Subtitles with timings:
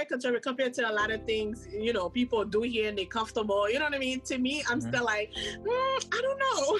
[0.00, 3.06] very conservative compared to a lot of things, you know, people do here and they're
[3.06, 3.68] comfortable.
[3.70, 4.20] You know what I mean?
[4.22, 4.88] To me, I'm mm-hmm.
[4.88, 6.78] still like, mm, I don't know.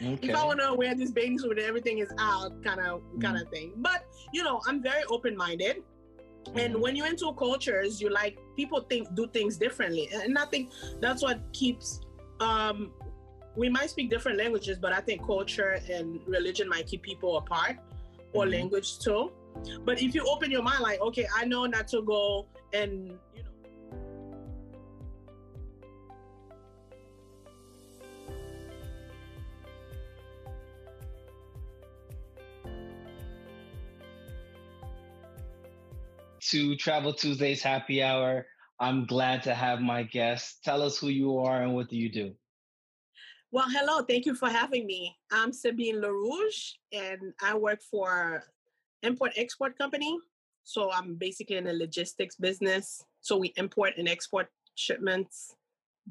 [0.00, 0.28] Okay.
[0.28, 3.20] If I want to wear this bathing suit everything is out, kind of, mm-hmm.
[3.20, 3.72] kind of thing.
[3.76, 5.76] But you know, I'm very open-minded.
[5.78, 6.58] Mm-hmm.
[6.58, 10.70] And when you're into cultures, you like people think do things differently, and I think
[11.00, 12.00] that's what keeps.
[12.38, 12.92] Um,
[13.56, 17.78] we might speak different languages, but I think culture and religion might keep people apart,
[18.32, 18.52] or mm-hmm.
[18.52, 19.32] language too.
[19.84, 23.42] But if you open your mind, like, okay, I know not to go and you
[23.42, 23.48] know.
[36.50, 38.46] To Travel Tuesdays Happy Hour.
[38.80, 40.62] I'm glad to have my guest.
[40.64, 42.32] Tell us who you are and what do you do?
[43.50, 44.02] Well, hello.
[44.02, 45.16] Thank you for having me.
[45.32, 48.44] I'm Sabine LaRouge, and I work for
[49.02, 50.18] import export company.
[50.64, 53.02] So I'm basically in a logistics business.
[53.20, 55.54] So we import and export shipments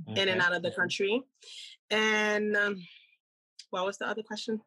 [0.09, 0.21] okay.
[0.21, 1.21] in and out of the country.
[1.89, 2.81] And um,
[3.69, 4.61] what was the other question?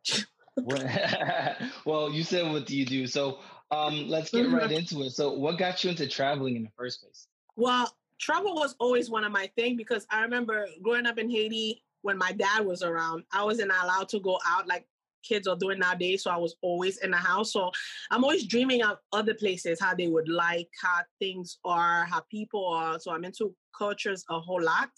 [1.85, 3.07] well, you said what do you do?
[3.07, 3.39] So
[3.71, 4.73] um, let's get right mm-hmm.
[4.73, 5.11] into it.
[5.11, 7.27] So what got you into traveling in the first place?
[7.57, 11.83] Well, travel was always one of my things because I remember growing up in Haiti
[12.03, 14.87] when my dad was around, I wasn't allowed to go out like
[15.23, 16.23] kids are doing nowadays.
[16.23, 17.53] So I was always in the house.
[17.53, 17.71] So
[18.11, 22.67] I'm always dreaming of other places, how they would like, how things are, how people
[22.67, 22.99] are.
[23.01, 24.91] So I'm into cultures a whole lot.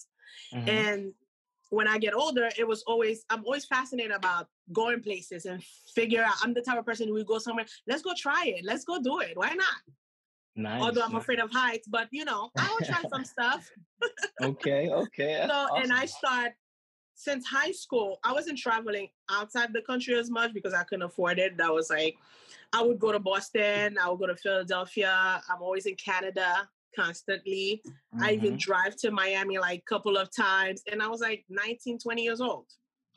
[0.55, 0.69] Mm-hmm.
[0.69, 1.13] And
[1.71, 5.63] when I get older, it was always, I'm always fascinated about going places and
[5.95, 6.35] figure out.
[6.43, 8.65] I'm the type of person who would go somewhere, let's go try it.
[8.65, 9.33] Let's go do it.
[9.35, 9.81] Why not?
[10.55, 10.83] Nice.
[10.83, 13.71] Although I'm afraid of heights, but you know, I will try some stuff.
[14.43, 15.47] okay, okay.
[15.49, 15.83] so awesome.
[15.85, 16.53] and I start
[17.23, 21.39] since high school, I wasn't traveling outside the country as much because I couldn't afford
[21.39, 21.57] it.
[21.57, 22.17] That was like,
[22.73, 25.41] I would go to Boston, I would go to Philadelphia.
[25.49, 27.83] I'm always in Canada constantly.
[27.87, 28.25] Mm-hmm.
[28.25, 28.57] I even mm-hmm.
[28.57, 30.83] drive to Miami like a couple of times.
[30.91, 32.67] And I was like 19, 20 years old.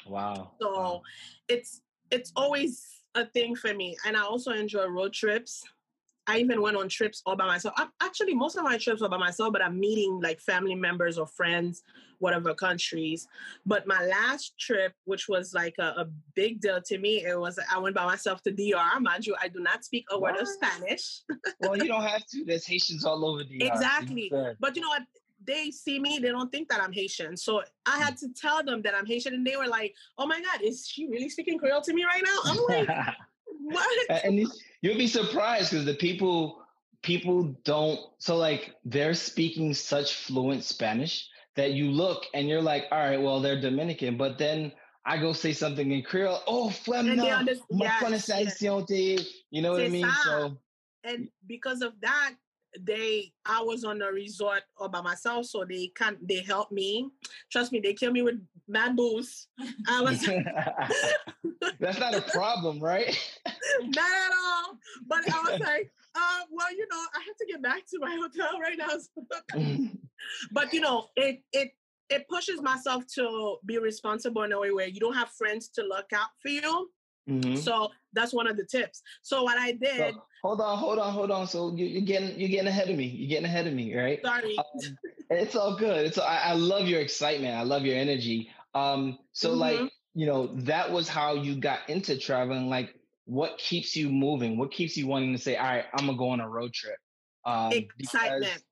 [0.08, 0.52] Wow.
[0.62, 1.02] So wow.
[1.48, 1.82] it's
[2.12, 2.86] it's always
[3.16, 3.98] a thing for me.
[4.06, 5.64] And I also enjoy road trips.
[6.28, 7.76] I even went on trips all by myself.
[7.78, 11.18] I'm, actually, most of my trips are by myself, but I'm meeting like family members
[11.18, 11.84] or friends,
[12.20, 13.28] whatever countries.
[13.66, 17.60] But my last trip, which was like a, a big deal to me, it was
[17.72, 19.00] I went by myself to DR.
[19.00, 20.34] Mind you, I do not speak a what?
[20.34, 21.22] word of Spanish.
[21.60, 22.44] well, you don't have to.
[22.46, 23.68] There's Haitians all over DR.
[23.68, 24.32] Exactly.
[24.60, 25.04] But you know what?
[25.46, 27.38] They see me, they don't think that I'm Haitian.
[27.38, 28.20] So I had mm.
[28.22, 31.08] to tell them that I'm Haitian, and they were like, "Oh my God, is she
[31.08, 32.90] really speaking Creole to me right now?" I'm like.
[33.68, 34.24] What?
[34.86, 36.62] You'll be surprised because the people
[37.02, 42.84] people don't so like they're speaking such fluent Spanish that you look and you're like,
[42.92, 44.72] all right, well, they're Dominican, but then
[45.04, 47.58] I go say something in Creole, oh, femme na, yes,
[49.50, 50.08] you know what I mean?
[50.24, 50.56] So
[51.04, 52.36] and because of that,
[52.82, 57.10] they I was on a resort all by myself, so they can't they help me.
[57.52, 58.36] Trust me, they kill me with
[58.68, 59.48] mad booze.
[59.88, 60.22] I was
[61.80, 63.18] That's not a problem, right?
[63.82, 64.78] not at all.
[65.08, 68.16] But I was like, uh, well, you know, I have to get back to my
[68.16, 68.90] hotel right now.
[70.52, 71.72] but you know, it it
[72.10, 75.84] it pushes myself to be responsible in a way where you don't have friends to
[75.84, 76.90] look out for you.
[77.30, 77.56] Mm-hmm.
[77.56, 79.02] So that's one of the tips.
[79.22, 80.14] So what I did.
[80.14, 81.48] So, hold on, hold on, hold on.
[81.48, 83.06] So you, are getting you're getting ahead of me.
[83.06, 84.20] You're getting ahead of me, right?
[84.24, 84.58] Sorry.
[84.58, 84.98] Um,
[85.30, 86.06] it's all good.
[86.06, 87.56] It's I, I, love your excitement.
[87.56, 88.50] I love your energy.
[88.74, 89.60] Um, so mm-hmm.
[89.60, 92.70] like you know that was how you got into traveling.
[92.70, 92.94] Like,
[93.26, 94.58] what keeps you moving?
[94.58, 96.98] What keeps you wanting to say, all right, I'm gonna go on a road trip?
[97.44, 98.64] Um, excitement.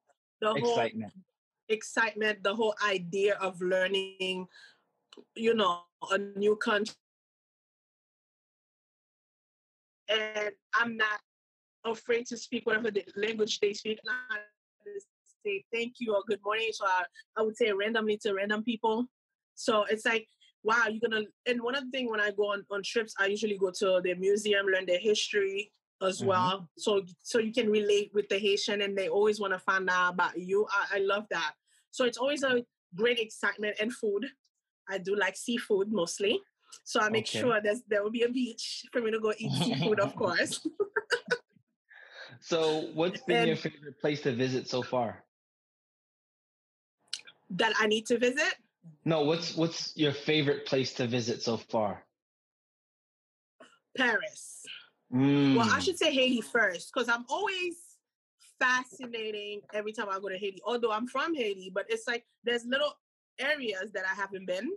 [0.42, 1.14] The whole excitement.
[1.70, 2.44] Excitement.
[2.44, 4.48] The whole idea of learning.
[5.36, 5.82] You know,
[6.12, 6.96] a new country
[10.14, 11.20] and I'm not
[11.86, 14.00] afraid to speak whatever the language they speak.
[14.06, 14.38] And I
[15.46, 16.70] say thank you or good morning.
[16.72, 17.04] So I,
[17.38, 19.06] I would say randomly to random people.
[19.56, 20.28] So it's like,
[20.64, 21.26] wow, you're gonna.
[21.46, 24.02] And one of the things when I go on, on trips, I usually go to
[24.04, 25.72] the museum, learn their history
[26.02, 26.28] as mm-hmm.
[26.28, 26.70] well.
[26.78, 30.14] So so you can relate with the Haitian, and they always want to find out
[30.14, 30.66] about you.
[30.72, 31.54] I, I love that.
[31.92, 32.64] So it's always a
[32.96, 34.26] great excitement and food.
[34.90, 36.42] I do like seafood mostly.
[36.84, 37.40] So I make okay.
[37.40, 40.66] sure there's there will be a beach for me to go eat seafood, of course.
[42.40, 45.24] so what's been and, your favorite place to visit so far?
[47.52, 48.56] That I need to visit?
[49.06, 52.04] No, what's what's your favorite place to visit so far?
[53.96, 54.64] Paris.
[55.14, 55.56] Mm.
[55.58, 57.76] Well, I should say Haiti first, because I'm always
[58.60, 60.62] fascinating every time I go to Haiti.
[60.66, 62.94] Although I'm from Haiti, but it's like there's little
[63.40, 64.72] areas that I haven't been.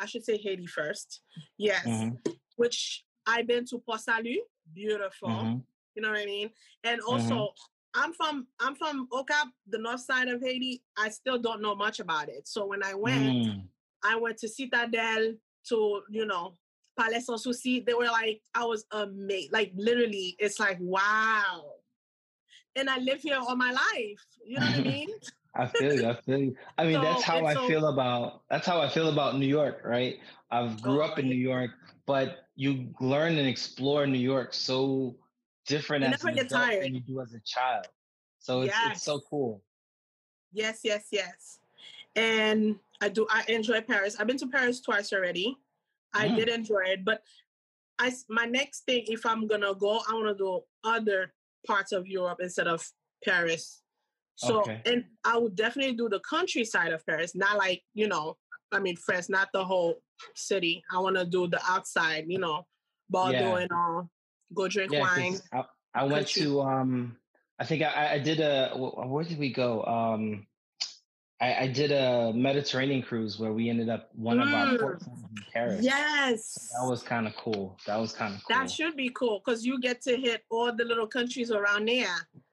[0.00, 1.22] I should say Haiti first.
[1.58, 1.86] Yes.
[1.86, 2.32] Mm-hmm.
[2.56, 4.38] Which I've been to Port Salut,
[4.74, 5.28] beautiful.
[5.28, 5.58] Mm-hmm.
[5.94, 6.50] You know what I mean?
[6.84, 8.02] And also, mm-hmm.
[8.04, 10.82] I'm from I'm from Okap, the north side of Haiti.
[10.96, 12.46] I still don't know much about it.
[12.46, 13.62] So when I went, mm.
[14.04, 15.34] I went to Citadel
[15.68, 16.54] to you know
[16.98, 17.80] Palais Sans Souci.
[17.80, 19.52] They were like, I was amazed.
[19.52, 21.64] Like literally, it's like wow.
[22.76, 24.26] And I live here all my life.
[24.44, 25.08] You know what I mean?
[25.58, 26.08] I feel you.
[26.08, 26.56] I feel you.
[26.78, 29.46] I mean, so, that's how I so, feel about that's how I feel about New
[29.46, 30.16] York, right?
[30.50, 31.70] I've grew up in New York,
[32.06, 35.16] but you learn and explore New York so
[35.66, 36.84] different you as an adult tired.
[36.84, 37.86] than you do as a child.
[38.38, 38.96] So it's yes.
[38.96, 39.62] it's so cool.
[40.52, 41.58] Yes, yes, yes.
[42.14, 44.16] And I do I enjoy Paris.
[44.18, 45.56] I've been to Paris twice already.
[46.14, 46.36] I mm.
[46.36, 47.22] did enjoy it, but
[47.98, 51.32] I my next thing if I'm gonna go, I want to do other
[51.66, 52.88] parts of Europe instead of
[53.24, 53.82] Paris.
[54.36, 54.82] So okay.
[54.84, 58.36] and I would definitely do the countryside of Paris, not like you know,
[58.72, 59.96] I mean France, not the whole
[60.34, 60.82] city.
[60.92, 62.66] I want to do the outside, you know,
[63.10, 63.58] Bordeaux yeah.
[63.58, 64.10] and all.
[64.54, 65.38] Go drink yeah, wine.
[65.52, 67.16] I, I went to um,
[67.58, 69.82] I think I, I did a where did we go?
[69.84, 70.46] Um,
[71.40, 75.12] I, I, did a Mediterranean cruise where we ended up one of our ports in
[75.52, 75.84] Paris.
[75.84, 77.76] Yes, that was kind of cool.
[77.86, 78.56] That was kind of cool.
[78.56, 82.08] That should be cool because you get to hit all the little countries around there.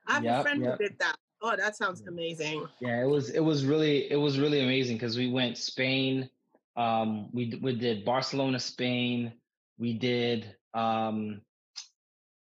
[0.07, 0.77] I have yep, a friend yep.
[0.77, 1.15] who did that.
[1.45, 2.65] Oh, that sounds amazing.
[2.79, 6.29] Yeah, it was it was really it was really amazing because we went Spain.
[6.77, 9.33] Um, we we did Barcelona, Spain.
[9.77, 11.41] We did um,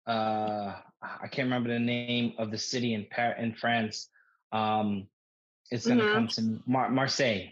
[0.06, 4.10] uh, I can't remember the name of the city in Paris in France.
[4.52, 5.08] Um,
[5.72, 6.14] it's gonna mm-hmm.
[6.14, 7.48] come to Mar- Marseille.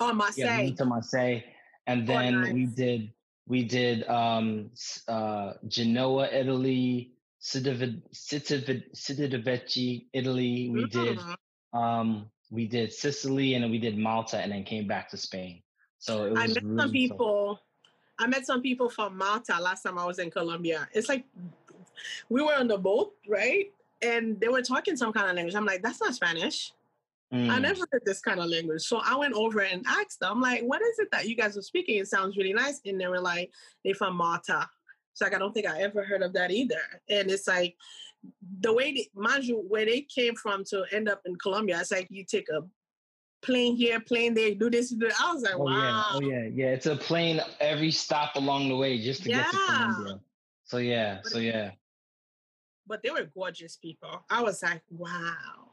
[0.00, 0.46] Oh, Marseille.
[0.46, 1.42] Yeah, we to Marseille,
[1.86, 2.54] and oh, then oh, nice.
[2.54, 3.12] we did
[3.46, 4.70] we did um,
[5.08, 7.12] uh, Genoa, Italy.
[7.42, 10.70] Civitavecchia, Italy.
[10.70, 11.78] We did mm-hmm.
[11.78, 15.62] um, we did Sicily and then we did Malta and then came back to Spain.
[15.98, 17.60] So it was I met really some people.
[18.18, 20.86] I met some people from Malta last time I was in Colombia.
[20.92, 21.24] It's like
[22.28, 23.72] we were on the boat, right?
[24.02, 25.54] And they were talking some kind of language.
[25.54, 26.72] I'm like, that's not Spanish.
[27.32, 27.48] Mm.
[27.48, 28.82] I never heard this kind of language.
[28.82, 31.62] So I went over and asked them, like, what is it that you guys are
[31.62, 31.98] speaking?
[31.98, 32.80] It sounds really nice.
[32.84, 33.52] And they were like,
[33.84, 34.68] they're from Malta.
[35.20, 36.80] So like I don't think I ever heard of that either.
[37.10, 37.76] And it's like
[38.60, 41.90] the way they, mind you, where they came from to end up in Colombia, it's
[41.90, 42.62] like you take a
[43.42, 45.20] plane here, plane there, do this, do that.
[45.20, 45.72] I was like, oh, wow.
[45.74, 46.04] Yeah.
[46.14, 46.66] Oh yeah, yeah.
[46.68, 49.42] It's a plane every stop along the way just to yeah.
[49.42, 50.20] get to Colombia.
[50.64, 51.72] So yeah, but, so yeah.
[52.86, 54.24] But they were gorgeous people.
[54.30, 55.69] I was like, wow.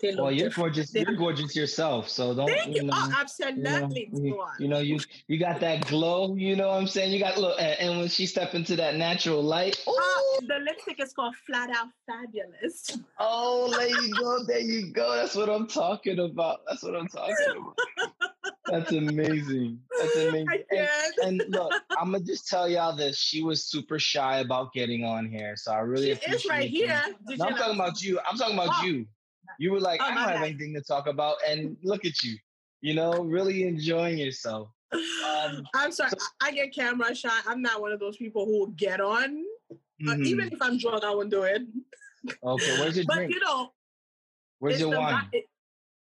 [0.00, 0.74] They well, you're different.
[0.74, 0.90] gorgeous.
[0.90, 2.08] They, you're gorgeous yourself.
[2.08, 2.48] So don't.
[2.48, 2.82] Thank you.
[2.82, 4.08] you know, oh, absolutely.
[4.12, 4.98] You know, you, you know, you
[5.28, 6.34] you got that glow.
[6.36, 7.12] You know what I'm saying?
[7.12, 11.12] You got look, and when she step into that natural light, oh, the lipstick is
[11.12, 12.98] called Flat Out Fabulous.
[13.22, 14.44] Oh, there you go.
[14.44, 15.14] There you go.
[15.14, 16.60] That's what I'm talking about.
[16.66, 17.78] That's what I'm talking about.
[18.66, 19.78] That's amazing.
[19.98, 20.64] That's amazing.
[20.70, 23.18] And, and, look, I'm gonna just tell y'all this.
[23.18, 27.02] She was super shy about getting on here, so I really she is right here.
[27.28, 28.18] No, I'm talking about you.
[28.28, 28.86] I'm talking about oh.
[28.86, 29.06] you.
[29.58, 32.36] You were like, oh, I don't have anything to talk about, and look at you.
[32.80, 34.68] You know, really enjoying yourself.
[34.92, 37.28] Um, I'm sorry, so, I get camera shy.
[37.46, 39.44] I'm not one of those people who will get on.
[39.70, 40.08] Mm-hmm.
[40.08, 41.62] Uh, even if I'm drunk, I won't do it.
[42.42, 43.30] Okay, where's your but, drink?
[43.30, 43.72] But you know,
[44.58, 45.28] where's your wine?
[45.32, 45.44] It,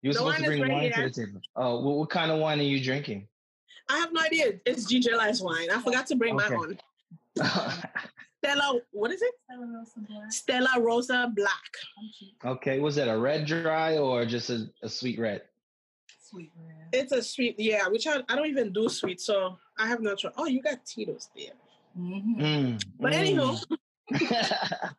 [0.01, 0.91] you were supposed to bring right wine here.
[0.91, 1.41] to the table.
[1.55, 3.27] Oh, what, what, kind of wine are you drinking?
[3.89, 4.53] I have no idea.
[4.65, 5.69] It's ginger Lice wine.
[5.71, 6.49] I forgot to bring okay.
[6.49, 6.77] my own.
[8.43, 9.33] Stella, what is it?
[9.47, 10.31] Stella Rosa Black.
[10.31, 11.71] Stella Rosa Black.
[12.45, 15.43] Okay, was it a red dry or just a, a sweet red?
[16.29, 16.89] Sweet red.
[16.91, 17.87] It's a sweet, yeah.
[17.87, 20.33] Which I, I don't even do sweet, so I have no choice.
[20.35, 21.53] Oh, you got Tito's there.
[21.97, 22.41] Mm-hmm.
[22.41, 23.57] Mm, but mm.
[24.11, 24.93] anywho.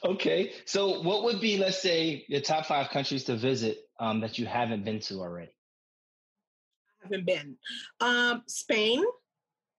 [0.04, 4.36] okay, so what would be, let's say, your top five countries to visit um, that
[4.36, 5.52] you haven't been to already?
[7.02, 7.56] I haven't been.
[8.00, 9.04] Um, Spain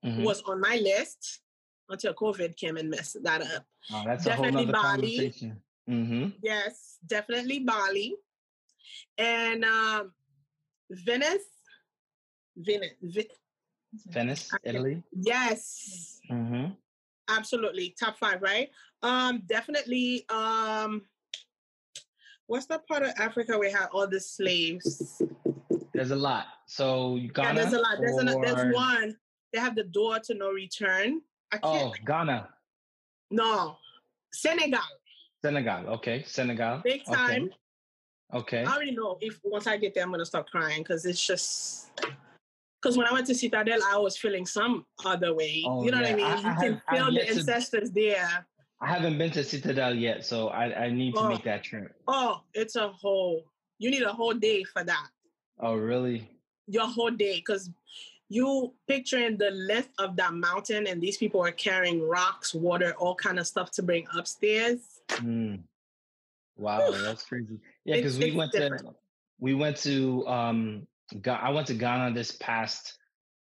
[0.05, 0.23] mm-hmm.
[0.23, 1.41] was on my list
[1.89, 3.65] until COVID came and messed that up.
[3.91, 5.33] Oh, that's definitely Bali.
[5.89, 6.29] Mm-hmm.
[6.43, 8.15] Yes, definitely Bali.
[9.17, 10.13] And um,
[10.89, 11.43] Venice.
[12.55, 12.93] Venice.
[14.07, 15.03] Venice, Italy.
[15.11, 16.19] Yes.
[16.31, 16.71] Mm-hmm.
[17.29, 17.95] Absolutely.
[17.99, 18.69] Top five, right?
[19.01, 21.03] Um, definitely um
[22.47, 25.21] what's that part of Africa where had all the slaves?
[25.93, 26.45] There's a lot.
[26.65, 27.47] So Ghana.
[27.47, 27.97] Yeah, there's a lot.
[27.99, 28.43] There's, or...
[28.43, 29.15] a, there's one.
[29.53, 31.21] They have the door to no return.
[31.51, 31.91] I oh, can't.
[31.91, 32.49] Oh, Ghana.
[33.31, 33.77] No,
[34.31, 34.79] Senegal.
[35.43, 35.87] Senegal.
[35.95, 36.81] Okay, Senegal.
[36.83, 37.49] Big time.
[38.33, 38.61] Okay.
[38.61, 38.63] okay.
[38.63, 41.91] I already know if once I get there, I'm gonna start crying because it's just.
[42.81, 45.63] Because when I went to Citadel, I was feeling some other way.
[45.65, 46.03] Oh, you know yeah.
[46.03, 46.25] what I mean?
[46.25, 48.47] I, you I can have, feel the ancestors to, there.
[48.81, 51.27] I haven't been to Citadel yet, so I, I need to oh.
[51.27, 51.93] make that trip.
[52.07, 53.43] Oh, it's a whole.
[53.79, 55.07] You need a whole day for that.
[55.59, 56.29] Oh, really?
[56.67, 57.69] Your whole day, because
[58.29, 63.15] you picturing the length of that mountain and these people are carrying rocks water all
[63.15, 65.59] kind of stuff to bring upstairs mm.
[66.59, 67.57] Wow, that's crazy.
[67.85, 68.81] Yeah, because we went different.
[68.81, 68.95] to
[69.39, 70.87] we went to um
[71.25, 72.97] I went to Ghana this past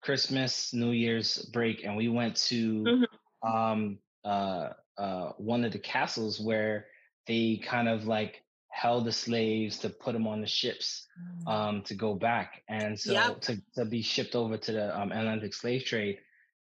[0.01, 3.51] Christmas, New Year's break, and we went to mm-hmm.
[3.51, 6.85] um uh uh one of the castles where
[7.25, 11.51] they kind of like held the slaves to put them on the ships mm.
[11.51, 13.41] um, to go back and so yep.
[13.41, 16.17] to, to be shipped over to the um, Atlantic slave trade.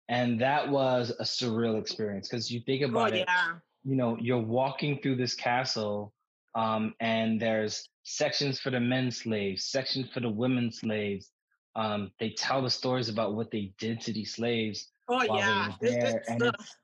[0.08, 3.52] And that was a surreal experience because you think oh, about oh, it, yeah.
[3.84, 6.12] you know, you're walking through this castle
[6.54, 11.30] um, and there's sections for the men slaves, sections for the women slaves.
[11.76, 14.88] Um, they tell the stories about what they did to these slaves.
[15.08, 16.76] Oh yeah, it's, it's, and it's,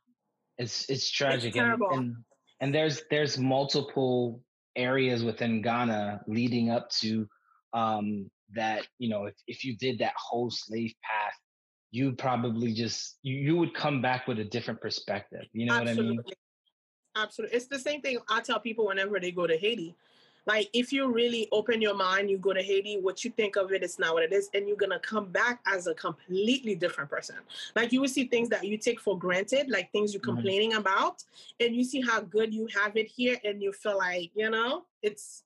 [0.58, 1.48] it's, it's tragic.
[1.48, 1.88] It's terrible.
[1.90, 2.16] And, and,
[2.60, 4.40] and there's there's multiple
[4.76, 7.28] areas within Ghana leading up to
[7.72, 8.86] um, that.
[8.98, 11.34] You know, if, if you did that whole slave path,
[11.90, 15.44] you probably just you, you would come back with a different perspective.
[15.52, 16.16] You know Absolutely.
[16.16, 16.34] what I mean?
[17.16, 17.56] Absolutely.
[17.56, 19.94] It's the same thing I tell people whenever they go to Haiti
[20.46, 23.72] like if you really open your mind you go to haiti what you think of
[23.72, 27.10] it is not what it is and you're gonna come back as a completely different
[27.10, 27.36] person
[27.74, 30.34] like you will see things that you take for granted like things you're mm-hmm.
[30.34, 31.22] complaining about
[31.60, 34.84] and you see how good you have it here and you feel like you know
[35.02, 35.42] it's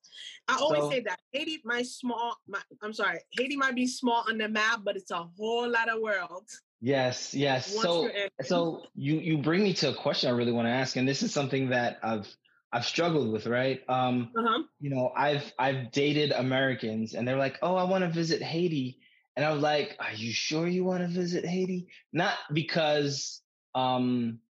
[0.48, 4.24] i always so, say that haiti might small my, i'm sorry haiti might be small
[4.28, 6.44] on the map but it's a whole lot of world
[6.80, 7.74] Yes, yes.
[7.74, 8.10] Once so,
[8.44, 11.24] so you you bring me to a question I really want to ask, and this
[11.24, 12.28] is something that I've
[12.72, 13.82] I've struggled with, right?
[13.88, 14.62] Um, uh-huh.
[14.80, 18.98] You know, I've I've dated Americans, and they're like, "Oh, I want to visit Haiti,"
[19.36, 23.40] and I was like, "Are you sure you want to visit Haiti?" Not because
[23.74, 24.40] um,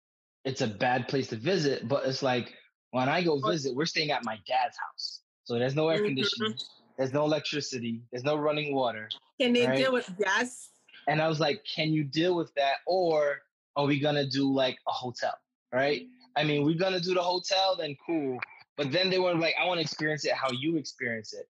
[0.44, 2.54] it's a bad place to visit, but it's like
[2.90, 6.52] when I go visit, we're staying at my dad's house, so there's no air conditioning,
[6.52, 6.92] mm-hmm.
[6.96, 9.08] there's no electricity, there's no running water.
[9.40, 9.76] Can they right?
[9.76, 10.70] deal with gas?
[11.06, 13.42] And I was like, "Can you deal with that?" Or
[13.76, 15.34] are we gonna do like a hotel,
[15.72, 16.08] right?
[16.38, 18.38] I mean, we're gonna do the hotel, then cool.
[18.76, 21.48] But then they were like, I want to experience it how you experience it.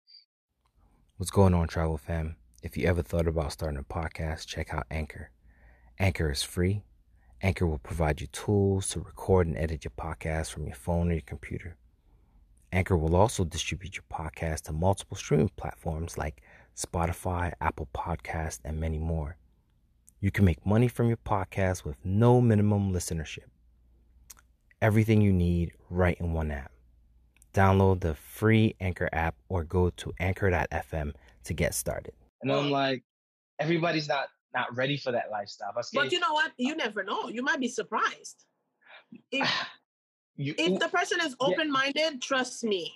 [1.16, 2.36] What's going on, Travel Fam?
[2.62, 5.30] If you ever thought about starting a podcast, check out Anchor.
[5.98, 6.82] Anchor is free.
[7.40, 11.14] Anchor will provide you tools to record and edit your podcast from your phone or
[11.14, 11.78] your computer.
[12.70, 16.42] Anchor will also distribute your podcast to multiple streaming platforms like
[16.76, 19.38] Spotify, Apple Podcast, and many more.
[20.20, 23.44] You can make money from your podcast with no minimum listenership
[24.84, 26.70] everything you need right in one app.
[27.54, 31.14] Download the free Anchor app or go to anchor.fm
[31.44, 32.12] to get started.
[32.42, 33.02] And I'm like,
[33.58, 35.72] everybody's not not ready for that lifestyle.
[35.74, 36.52] But you know what?
[36.58, 37.28] You never know.
[37.28, 38.44] You might be surprised.
[39.32, 39.50] If,
[40.36, 42.10] you, if the person is open minded, yeah.
[42.20, 42.92] trust me.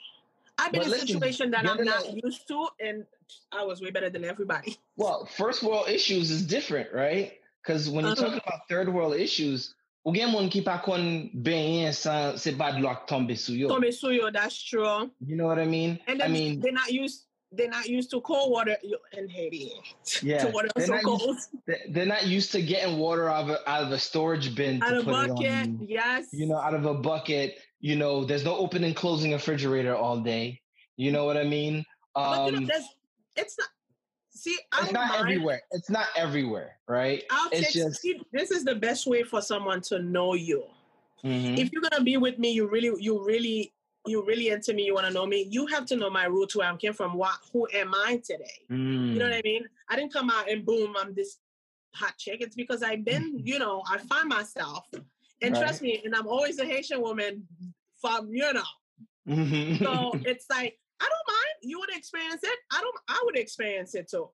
[0.59, 3.05] I've been in a situation that I'm not used to, and
[3.51, 4.77] I was way better than everybody.
[4.97, 7.33] Well, first world issues is different, right?
[7.63, 8.25] Because when you uh-huh.
[8.31, 9.75] talk about third world issues,
[10.07, 13.69] Ou gen moun ki pa kon benyen san se bad luck tombe sou yo.
[13.69, 15.11] Tombe sou yo, that's true.
[15.27, 15.99] You know what I mean?
[16.07, 18.77] And I mean, they're not used they're not used to cold water
[19.13, 19.73] in Haiti.
[20.23, 21.23] Yeah, to water they're, so not cold.
[21.27, 21.49] Used,
[21.91, 24.83] they're not used to getting water out of a, out of a storage bin.
[24.83, 26.27] Out of a bucket, yes.
[26.33, 27.59] You know, out of a bucket.
[27.81, 30.61] You know, there's no opening and closing refrigerator all day.
[30.97, 31.85] You know what I mean?
[32.17, 32.83] Um, but you know, um,
[33.37, 33.69] it's not
[34.39, 35.21] See, I it's not mind.
[35.21, 35.63] everywhere.
[35.73, 37.25] It's not everywhere, right?
[37.29, 40.63] I'll it's take, just see, this is the best way for someone to know you.
[41.25, 41.57] Mm-hmm.
[41.57, 43.73] If you're gonna be with me, you really, you really,
[44.07, 44.85] you really into me.
[44.85, 45.49] You want to know me.
[45.51, 47.15] You have to know my roots, where I'm came from.
[47.15, 48.45] What, who am I today?
[48.71, 49.15] Mm.
[49.15, 49.65] You know what I mean?
[49.89, 51.39] I didn't come out and boom, I'm this
[51.93, 52.41] hot chick.
[52.41, 54.87] It's because I've been, you know, I find myself,
[55.43, 55.61] and right.
[55.61, 57.43] trust me, and I'm always a Haitian woman
[58.01, 58.63] from, you know.
[59.29, 59.85] Mm-hmm.
[59.85, 61.55] So it's like I don't mind.
[61.63, 62.59] You would experience it.
[62.73, 62.97] I don't.
[63.09, 64.31] I would experience it too.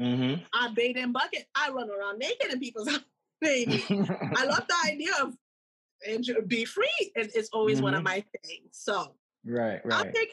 [0.00, 0.42] Mm-hmm.
[0.54, 1.46] I bathe in bucket.
[1.54, 3.00] I run around naked in people's house.
[3.40, 5.34] Baby, I love the idea of
[6.06, 7.12] and be free.
[7.16, 7.84] And it's always mm-hmm.
[7.84, 8.16] one of mm-hmm.
[8.16, 8.70] my things.
[8.72, 10.06] So right, right.
[10.06, 10.30] I think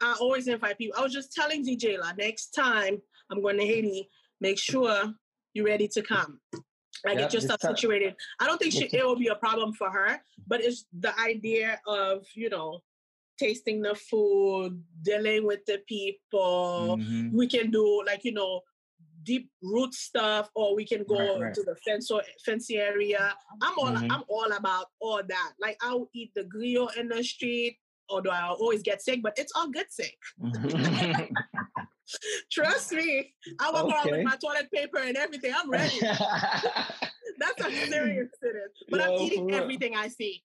[0.00, 0.98] I always invite people.
[0.98, 4.08] I was just telling DJ La next time I'm going to Haiti,
[4.40, 5.12] make sure
[5.54, 6.40] you're ready to come.
[7.04, 8.14] Like yep, get yourself situated.
[8.40, 11.80] I don't think she, it will be a problem for her, but it's the idea
[11.86, 12.80] of you know
[13.38, 16.96] tasting the food, dealing with the people.
[16.98, 17.36] Mm-hmm.
[17.36, 18.62] We can do like you know
[19.22, 21.54] deep root stuff, or we can go right, right.
[21.54, 23.34] to the fence or fancy area.
[23.62, 24.12] I'm all mm-hmm.
[24.12, 25.52] I'm all about all that.
[25.60, 27.78] Like I'll eat the griot in the street,
[28.08, 30.16] although I always get sick, but it's all good sick.
[32.50, 33.94] Trust me, I walk okay.
[33.94, 35.52] around with my toilet paper and everything.
[35.54, 35.98] I'm ready.
[37.38, 38.84] That's a serious is.
[38.88, 40.42] But Yo, I'm eating everything I see.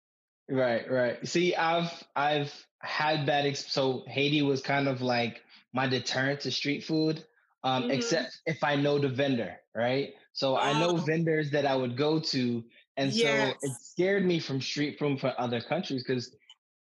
[0.49, 1.25] Right, right.
[1.27, 5.41] See, I've I've had bad Ex- so Haiti was kind of like
[5.73, 7.23] my deterrent to street food,
[7.63, 7.91] um, mm-hmm.
[7.91, 10.13] except if I know the vendor, right?
[10.33, 10.59] So oh.
[10.59, 10.97] I know oh.
[10.97, 12.63] vendors that I would go to,
[12.97, 13.55] and yes.
[13.61, 16.35] so it scared me from street food from other countries because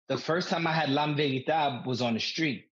[0.09, 2.67] the first time I had lamb véritable was on the street,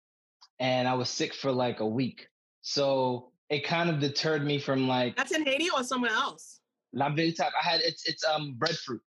[0.60, 2.28] and I was sick for like a week.
[2.62, 5.16] So it kind of deterred me from like.
[5.16, 6.60] That's in Haiti or somewhere else.
[6.92, 7.50] Lamb véritable.
[7.60, 9.02] I had it's it's um breadfruit.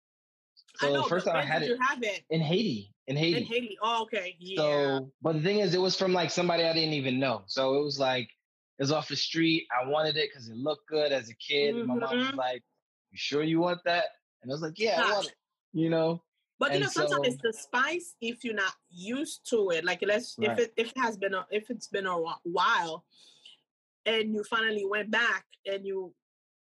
[0.78, 2.94] So I know, the first time I had it, have it in Haiti.
[3.08, 3.40] In Haiti.
[3.40, 3.78] In Haiti.
[3.82, 4.36] Oh, okay.
[4.40, 4.58] Yeah.
[4.58, 7.44] So, but the thing is, it was from like somebody I didn't even know.
[7.48, 8.30] So it was like
[8.80, 9.68] it was off the street.
[9.72, 11.76] I wanted it because it looked good as a kid.
[11.76, 11.88] Mm-hmm.
[11.88, 12.38] My mom was mm-hmm.
[12.38, 12.64] like,
[13.12, 14.06] "You sure you want that?"
[14.42, 15.10] And I was like, "Yeah, Gosh.
[15.10, 15.36] I want it."
[15.74, 16.24] You know.
[16.60, 19.84] But you know, sometimes so, it's the spice if you're not used to it.
[19.84, 20.52] Like let's right.
[20.52, 23.04] if it if it has been a, if it's been a while,
[24.06, 26.14] and you finally went back and you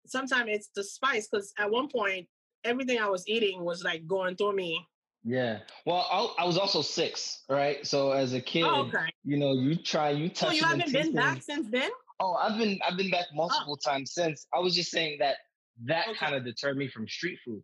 [0.06, 2.26] sometimes it's the spice because at one point
[2.64, 4.86] everything I was eating was like going through me.
[5.24, 5.58] Yeah.
[5.84, 7.86] Well, I, I was also six, right?
[7.86, 9.10] So as a kid, oh, okay.
[9.24, 10.48] you know, you try, you touch.
[10.48, 11.90] So you haven't been back since then?
[12.20, 13.36] Oh, I've been I've been back oh.
[13.36, 13.90] multiple oh.
[13.90, 14.46] times since.
[14.54, 15.36] I was just saying that
[15.84, 16.18] that okay.
[16.18, 17.62] kind of deterred me from street food.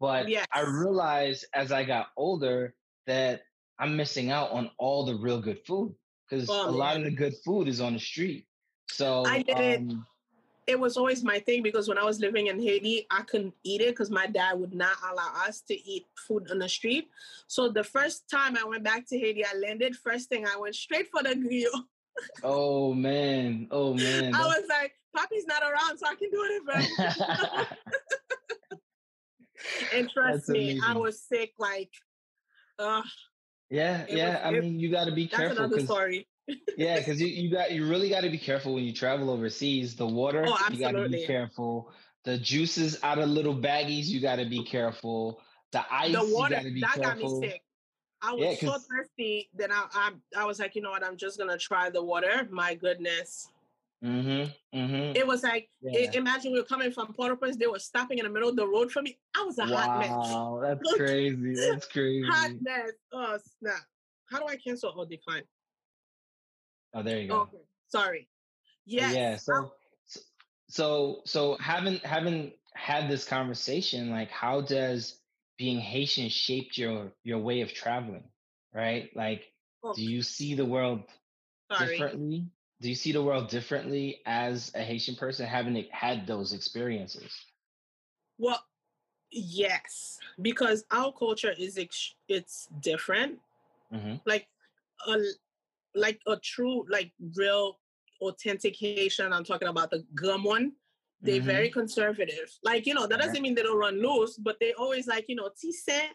[0.00, 0.46] But yes.
[0.52, 2.74] I realized as I got older
[3.06, 3.42] that
[3.78, 5.94] I'm missing out on all the real good food
[6.28, 8.46] because oh, a lot of the good food is on the street.
[8.88, 9.90] So I did.
[9.90, 10.06] Um,
[10.66, 13.80] it was always my thing because when I was living in Haiti, I couldn't eat
[13.80, 17.08] it because my dad would not allow us to eat food on the street.
[17.48, 19.96] So the first time I went back to Haiti, I landed.
[19.96, 21.84] First thing I went straight for the grill.
[22.42, 23.68] oh man!
[23.70, 24.34] Oh man!
[24.34, 27.68] I was like, "Poppy's not around, so I can do it."
[29.94, 30.82] and trust That's me, amazing.
[30.86, 31.52] I was sick.
[31.58, 31.90] Like,
[32.78, 33.02] uh,
[33.68, 34.48] yeah, yeah.
[34.48, 35.48] Was, I mean, you got to be careful.
[35.48, 36.28] That's another story.
[36.76, 39.96] Yeah, because you, you got you really got to be careful when you travel overseas.
[39.96, 41.90] The water, oh, you got to be careful.
[42.24, 45.40] The juices out of little baggies, you got to be careful.
[45.72, 47.02] The ice, the water, that careful.
[47.02, 47.62] got me sick.
[48.22, 51.16] I was yeah, so thirsty that I, I I was like, you know what, I'm
[51.16, 52.48] just gonna try the water.
[52.50, 53.48] My goodness.
[54.02, 55.16] Mm-hmm, mm-hmm.
[55.16, 56.00] It was like yeah.
[56.00, 57.56] it, imagine we were coming from Port-au-Prince.
[57.56, 59.18] They were stopping in the middle of the road for me.
[59.34, 60.10] I was a wow, hot mess.
[60.10, 61.54] Wow, that's crazy.
[61.54, 62.26] That's crazy.
[62.26, 62.92] hot mess.
[63.12, 63.80] Oh snap!
[64.30, 65.42] How do I cancel or decline?
[66.94, 67.40] Oh, there you go.
[67.42, 67.58] Okay.
[67.88, 68.28] Sorry.
[68.86, 69.14] Yes.
[69.14, 69.36] Yeah.
[69.36, 69.72] So,
[70.68, 75.18] so, so having having had this conversation, like, how does
[75.58, 78.24] being Haitian shaped your your way of traveling?
[78.72, 79.10] Right.
[79.14, 79.42] Like,
[79.82, 79.94] oh.
[79.94, 81.02] do you see the world
[81.72, 81.88] Sorry.
[81.88, 82.46] differently?
[82.80, 87.32] Do you see the world differently as a Haitian person having had those experiences?
[88.36, 88.62] Well,
[89.30, 93.38] yes, because our culture is ex- it's different.
[93.92, 94.16] Mm-hmm.
[94.26, 94.48] Like
[95.06, 95.18] a
[95.94, 97.78] like a true, like real
[98.20, 100.72] authentic Haitian, I'm talking about the gum one,
[101.20, 101.46] they're mm-hmm.
[101.46, 102.50] very conservative.
[102.62, 105.36] Like, you know, that doesn't mean they don't run loose, but they always like, you
[105.36, 106.08] know, Tise,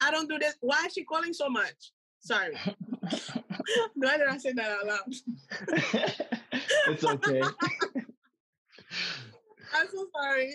[0.00, 0.56] I don't do this.
[0.60, 1.92] Why is she calling so much?
[2.20, 2.56] Sorry.
[3.94, 5.14] Why did I say that out loud?
[6.88, 7.42] it's okay.
[9.74, 10.54] I'm so sorry.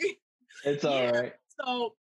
[0.65, 1.11] It's all yeah.
[1.11, 1.33] right.
[1.59, 1.95] So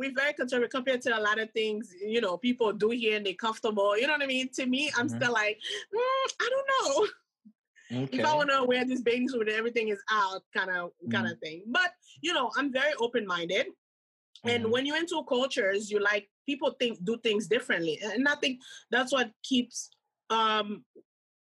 [0.00, 3.26] we're very conservative compared to a lot of things you know people do here and
[3.26, 5.16] they're comfortable you know what i mean to me i'm mm-hmm.
[5.16, 5.58] still like
[5.94, 8.18] mm, i don't know okay.
[8.18, 11.10] if i want to wear this bathing suit and everything is out kind of mm-hmm.
[11.12, 14.48] kind of thing but you know i'm very open-minded mm-hmm.
[14.48, 18.58] and when you're into cultures you like people think do things differently and i think
[18.90, 19.90] that's what keeps
[20.30, 20.82] um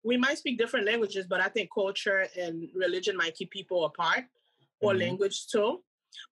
[0.05, 4.25] we might speak different languages but i think culture and religion might keep people apart
[4.81, 5.03] or mm-hmm.
[5.03, 5.81] language too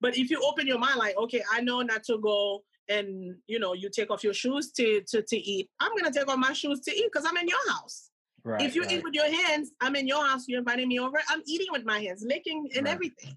[0.01, 3.59] but if you open your mind, like, okay, I know not to go and you
[3.59, 5.69] know, you take off your shoes to to, to eat.
[5.81, 8.11] I'm gonna take off my shoes to eat because I'm in your house.
[8.45, 8.93] Right, if you right.
[8.93, 10.45] eat with your hands, I'm in your house.
[10.47, 11.19] You're inviting me over.
[11.29, 12.95] I'm eating with my hands, licking and right.
[12.95, 13.37] everything.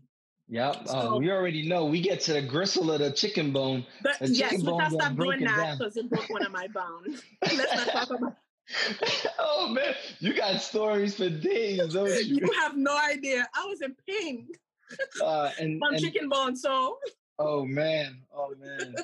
[0.49, 0.87] Yep.
[0.87, 1.85] So, uh, we already know.
[1.85, 3.85] We get to the gristle of the chicken bone.
[4.03, 7.21] The, the yes, chicken let's stop doing that because it broke one of my bones.
[7.41, 8.35] let's not talk about.
[9.39, 12.37] oh man, you got stories for days, don't you?
[12.37, 13.47] You have no idea.
[13.55, 14.47] I was in pain.
[15.23, 16.97] Uh, and, From and, chicken bone, so.
[17.37, 18.21] Oh man!
[18.33, 18.95] Oh man!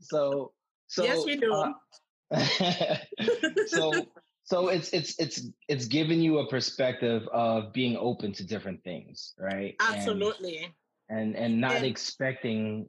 [0.00, 0.52] So
[0.86, 1.04] so.
[1.04, 1.52] Yes, we do.
[1.52, 1.72] Uh,
[3.66, 3.92] so
[4.44, 9.34] so it's it's it's it's giving you a perspective of being open to different things,
[9.38, 9.74] right?
[9.80, 10.70] Absolutely.
[11.08, 12.88] And and, and not and, expecting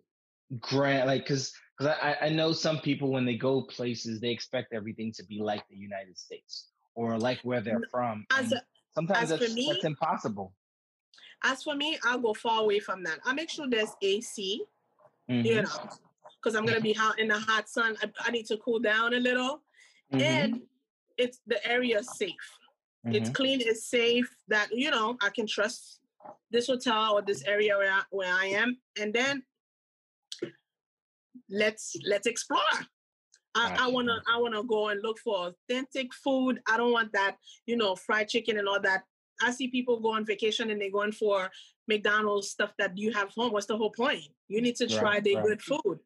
[0.59, 4.73] grant like because because I, I know some people when they go places they expect
[4.73, 8.25] everything to be like the United States or like where they're from.
[8.31, 8.61] As a,
[8.93, 10.53] sometimes as that's, me, that's impossible.
[11.43, 13.19] As for me, I'll go far away from that.
[13.25, 14.63] I make sure there's AC,
[15.29, 15.45] mm-hmm.
[15.45, 15.89] you know,
[16.41, 17.95] because I'm gonna be out in the hot sun.
[18.01, 19.61] I, I need to cool down a little,
[20.13, 20.21] mm-hmm.
[20.21, 20.61] and
[21.17, 22.33] it's the area safe.
[23.05, 23.15] Mm-hmm.
[23.15, 24.29] It's clean, it's safe.
[24.47, 25.99] That you know, I can trust
[26.51, 29.43] this hotel or this area where I, where I am, and then
[31.49, 32.59] let's let's explore.
[33.57, 36.59] I, I, wanna I wanna go and look for authentic food.
[36.67, 39.03] I don't want that, you know, fried chicken and all that
[39.41, 41.49] I see people go on vacation and they're going for
[41.87, 43.51] McDonald's stuff that you have home.
[43.51, 44.23] What's the whole point?
[44.47, 45.45] You need to try right, the right.
[45.45, 45.99] good food.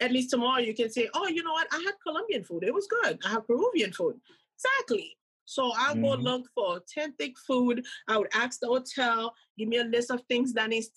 [0.00, 1.68] at least tomorrow you can say, oh, you know what?
[1.72, 2.64] I had Colombian food.
[2.64, 3.18] It was good.
[3.24, 4.20] I have Peruvian food.
[4.56, 5.16] Exactly.
[5.46, 6.02] So I'll mm-hmm.
[6.02, 7.84] go look for authentic food.
[8.08, 10.90] I would ask the hotel, give me a list of things that is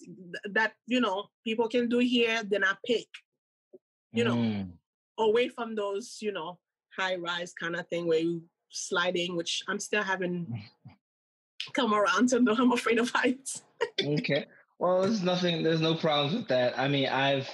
[0.52, 2.42] that you know people can do here.
[2.44, 3.08] Then I pick,
[4.12, 4.70] you know, mm.
[5.20, 6.58] away from those you know
[6.98, 10.48] high rise kind of thing where you sliding, which I'm still having
[11.74, 13.64] come around to know I'm afraid of heights.
[14.02, 14.46] okay.
[14.78, 15.64] Well, there's nothing.
[15.64, 16.78] There's no problems with that.
[16.80, 17.50] I mean, I've,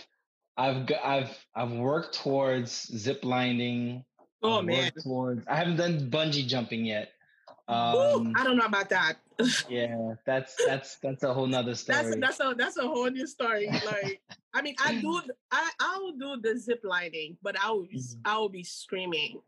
[0.57, 4.05] I've, I've, I've worked towards zip lining
[4.45, 5.45] Oh man, towards.
[5.47, 7.11] I haven't done bungee jumping yet.
[7.67, 9.17] Um, Ooh, I don't know about that.
[9.69, 11.97] yeah, that's that's that's a whole nother story.
[11.97, 13.67] That's that's a that's a whole new story.
[13.67, 14.21] Like,
[14.53, 15.19] I mean, I do
[15.51, 18.19] I I will do the zip lining, but I will mm-hmm.
[18.23, 19.41] I will be screaming.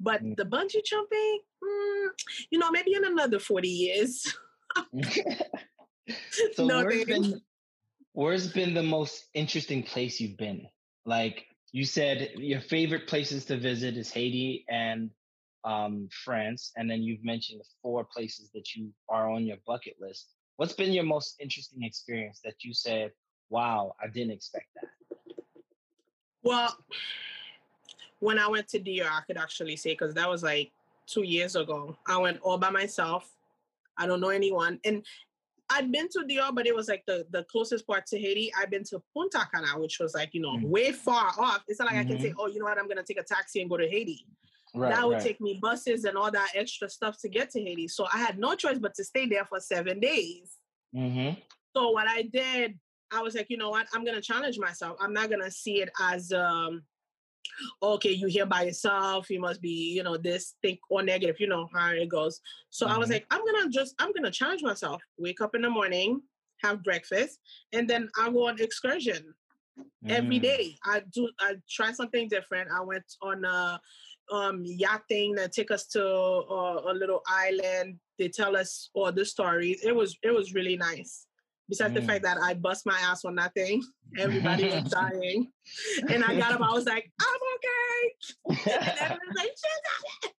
[0.00, 0.34] But mm-hmm.
[0.36, 2.08] the bungee jumping, mm,
[2.50, 4.34] you know, maybe in another forty years.
[6.52, 7.40] so no, where's been
[8.12, 10.66] where's been the most interesting place you've been?
[11.04, 15.10] Like you said your favorite places to visit is Haiti and
[15.64, 19.96] um, France, and then you've mentioned the four places that you are on your bucket
[20.00, 20.28] list.
[20.56, 23.12] What's been your most interesting experience that you said,
[23.48, 24.90] "Wow, I didn't expect that"?
[26.42, 26.76] Well,
[28.22, 30.70] when I went to DR, I could actually say because that was like
[31.06, 31.96] two years ago.
[32.06, 33.28] I went all by myself.
[33.98, 35.04] I don't know anyone, and
[35.68, 38.52] I'd been to DR, but it was like the, the closest part to Haiti.
[38.56, 40.70] I've been to Punta Cana, which was like, you know, mm-hmm.
[40.70, 41.64] way far off.
[41.66, 42.12] It's not like mm-hmm.
[42.12, 42.40] I can say, mm-hmm.
[42.40, 44.24] oh, you know what, I'm going to take a taxi and go to Haiti.
[44.74, 45.22] Right, that would right.
[45.22, 47.88] take me buses and all that extra stuff to get to Haiti.
[47.88, 50.56] So I had no choice but to stay there for seven days.
[50.94, 51.40] Mm-hmm.
[51.74, 52.78] So what I did,
[53.10, 54.96] I was like, you know what, I'm going to challenge myself.
[55.00, 56.82] I'm not going to see it as, um,
[57.82, 61.48] okay, you here by yourself, you must be, you know, this think or negative, you
[61.48, 62.40] know how it goes.
[62.70, 62.94] So mm-hmm.
[62.94, 63.14] I was mm-hmm.
[63.14, 65.02] like, I'm gonna just, I'm gonna challenge myself.
[65.18, 66.22] Wake up in the morning,
[66.62, 67.38] have breakfast,
[67.72, 69.34] and then I go on excursion
[69.78, 70.10] mm.
[70.10, 70.76] every day.
[70.84, 72.70] I do, I try something different.
[72.70, 73.80] I went on a
[74.30, 77.98] um, yacht thing that take us to uh, a little island.
[78.18, 79.82] They tell us all the stories.
[79.84, 81.26] It was, it was really nice
[81.72, 82.00] besides mm.
[82.00, 83.82] the fact that I bust my ass on that thing.
[84.18, 85.50] Everybody was dying.
[86.06, 88.70] And I got up, I was like, I'm okay.
[88.70, 90.34] and everyone's like,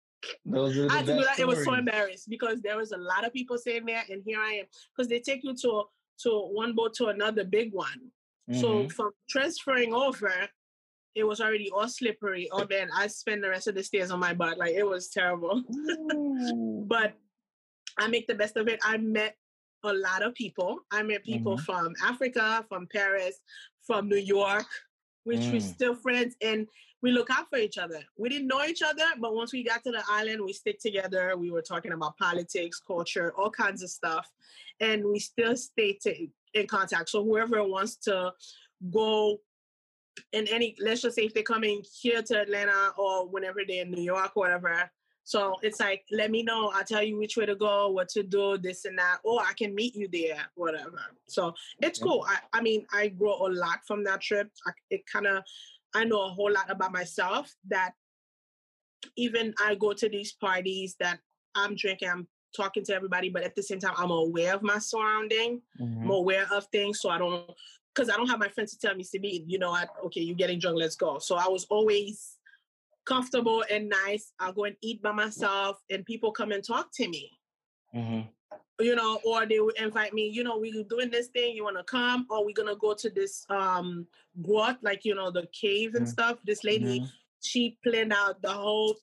[0.44, 1.38] those are the I had to do that.
[1.38, 4.38] It was so embarrassed because there was a lot of people sitting there, and here
[4.38, 4.66] I am.
[4.94, 5.84] Because they take you to
[6.24, 8.10] to one boat to another big one.
[8.50, 8.60] Mm-hmm.
[8.60, 10.32] So from transferring over,
[11.14, 12.48] it was already all slippery.
[12.52, 14.58] Oh man, I spent the rest of the stairs on my butt.
[14.58, 15.62] Like it was terrible.
[16.86, 17.14] but
[17.98, 18.80] I make the best of it.
[18.84, 19.34] I met
[19.84, 20.78] a lot of people.
[20.90, 21.64] I met people mm-hmm.
[21.64, 23.40] from Africa, from Paris,
[23.86, 24.66] from New York,
[25.24, 25.52] which mm.
[25.52, 26.66] we're still friends and
[27.02, 28.00] we look out for each other.
[28.16, 31.36] We didn't know each other, but once we got to the island, we stick together.
[31.36, 34.30] We were talking about politics, culture, all kinds of stuff.
[34.78, 37.08] And we still stay to, in contact.
[37.10, 38.32] So whoever wants to
[38.90, 39.38] go
[40.32, 43.90] in any, let's just say if they're coming here to Atlanta or whenever they're in
[43.90, 44.88] New York or whatever,
[45.24, 46.72] so it's like, let me know.
[46.74, 49.52] I'll tell you which way to go, what to do, this and that, or I
[49.52, 51.00] can meet you there, whatever.
[51.28, 52.26] So it's cool.
[52.28, 54.48] I, I mean, I grow a lot from that trip.
[54.66, 55.44] I, it kind of,
[55.94, 57.92] I know a whole lot about myself that
[59.16, 61.20] even I go to these parties that
[61.54, 64.78] I'm drinking, I'm talking to everybody, but at the same time, I'm aware of my
[64.78, 66.02] surrounding, mm-hmm.
[66.02, 67.00] I'm aware of things.
[67.00, 67.48] So I don't,
[67.94, 70.36] because I don't have my friends to tell me, me, you know, I, okay, you're
[70.36, 71.18] getting drunk, let's go.
[71.18, 72.31] So I was always
[73.06, 74.32] comfortable and nice.
[74.38, 77.30] I'll go and eat by myself, and people come and talk to me.
[77.94, 78.28] Mm-hmm.
[78.80, 80.28] You know, or they would invite me.
[80.28, 81.54] You know, we're doing this thing.
[81.54, 84.06] You want to come, or we're gonna go to this um
[84.42, 86.12] grot, like you know, the cave and mm-hmm.
[86.12, 86.38] stuff.
[86.44, 87.06] This lady, mm-hmm.
[87.42, 88.96] she planned out the whole,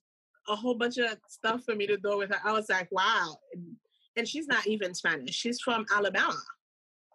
[0.47, 2.41] a whole bunch of stuff for me to do with her.
[2.43, 3.37] I was like, wow.
[3.53, 3.75] And,
[4.15, 5.35] and she's not even Spanish.
[5.35, 6.41] She's from Alabama.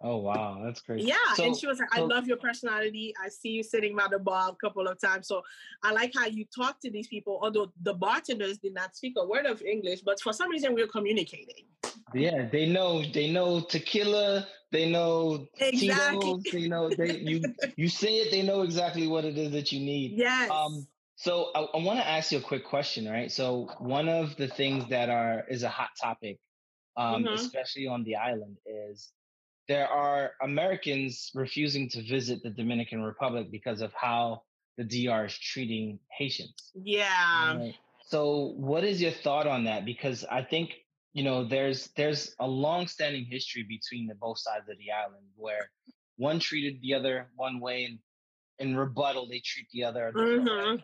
[0.07, 1.09] Oh wow, that's crazy.
[1.09, 3.15] Yeah, so, and she was like, "I so, love your personality.
[3.25, 5.27] I see you sitting by the bar a couple of times.
[5.27, 5.41] So
[5.83, 7.41] I like how you talk to these people.
[7.43, 10.83] Although the bartenders did not speak a word of English, but for some reason we
[10.83, 11.65] are communicating.
[12.13, 13.03] Yeah, they know.
[13.03, 14.47] They know tequila.
[14.73, 16.19] They know exactly.
[16.21, 16.91] Tito's, They know.
[16.91, 17.43] They you
[17.77, 18.31] you say it.
[18.31, 20.19] They know exactly what it is that you need.
[20.19, 20.51] Yes.
[20.51, 20.87] Um.
[21.17, 23.33] So I, I want to ask you a quick question, right?
[23.33, 26.41] So one of the things that are is a hot topic,
[26.99, 27.35] um, mm-hmm.
[27.35, 29.11] especially on the island, is
[29.69, 34.43] there are Americans refusing to visit the Dominican Republic because of how
[34.77, 36.73] the DR is treating Haitians.
[36.75, 37.57] Yeah.
[37.57, 37.75] Right?
[38.07, 39.85] So, what is your thought on that?
[39.85, 40.71] Because I think
[41.13, 45.71] you know there's there's a long-standing history between the both sides of the island where
[46.17, 47.99] one treated the other one way, and
[48.59, 50.13] in rebuttal they treat the other.
[50.15, 50.77] Mm-hmm.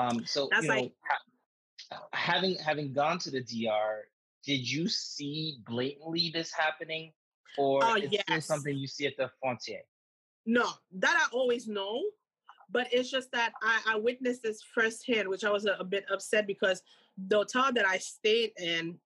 [0.00, 4.04] Um, so That's you know, like- ha- having having gone to the DR,
[4.44, 7.12] did you see blatantly this happening
[7.58, 8.46] or uh, it's yes.
[8.46, 9.80] something you see at the frontier?
[10.46, 12.02] No, that I always know.
[12.72, 16.04] But it's just that I, I witnessed this firsthand, which I was a, a bit
[16.12, 16.82] upset because
[17.28, 18.96] the hotel that I stayed in,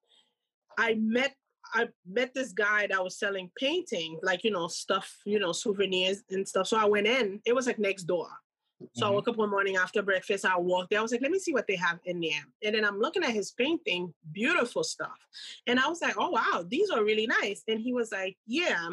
[0.78, 1.34] I met
[1.72, 6.22] I met this guy that was selling painting, like you know, stuff, you know, souvenirs
[6.30, 6.66] and stuff.
[6.66, 7.40] So I went in.
[7.46, 8.28] It was like next door.
[8.92, 9.12] So mm-hmm.
[9.12, 10.44] I woke up one morning after breakfast.
[10.44, 10.98] I walked there.
[10.98, 12.44] I was like, let me see what they have in there.
[12.62, 15.18] And then I'm looking at his painting, beautiful stuff.
[15.66, 17.62] And I was like, oh wow, these are really nice.
[17.68, 18.90] And he was like, yeah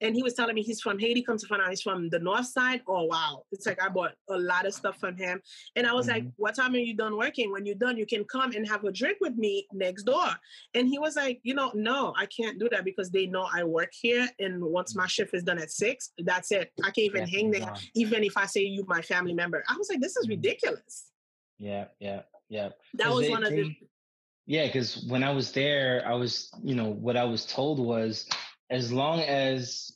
[0.00, 1.22] and he was telling me he's from Haiti.
[1.22, 2.82] Come to find out he's from the north side.
[2.86, 3.44] Oh wow!
[3.52, 5.40] It's like I bought a lot of stuff from him,
[5.76, 6.26] and I was mm-hmm.
[6.26, 7.50] like, "What time are you done working?
[7.52, 10.28] When you're done, you can come and have a drink with me next door."
[10.74, 13.64] And he was like, "You know, no, I can't do that because they know I
[13.64, 16.72] work here, and once my shift is done at six, that's it.
[16.82, 19.76] I can't even yeah, hang there, even if I say you my family member." I
[19.76, 20.32] was like, "This is mm-hmm.
[20.32, 21.10] ridiculous."
[21.58, 22.70] Yeah, yeah, yeah.
[22.94, 23.76] That was they, one of they, the.
[24.46, 28.26] Yeah, because when I was there, I was, you know, what I was told was
[28.70, 29.92] as long as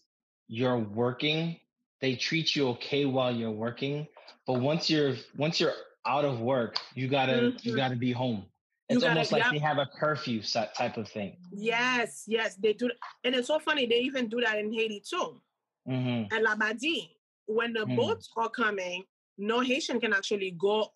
[0.49, 1.57] you're working,
[2.01, 4.07] they treat you okay while you're working.
[4.47, 5.75] But once you're once you're
[6.07, 7.69] out of work, you gotta mm-hmm.
[7.69, 8.47] you gotta be home.
[8.89, 11.37] It's gotta, almost like they have a curfew type of thing.
[11.53, 12.91] Yes, yes, they do.
[13.25, 13.87] And it's so funny.
[13.87, 15.41] They even do that in Haiti too.
[15.89, 16.35] Mm-hmm.
[16.35, 17.11] And Labadie,
[17.47, 17.97] when the mm-hmm.
[17.97, 19.05] boats are coming,
[19.39, 20.91] no Haitian can actually go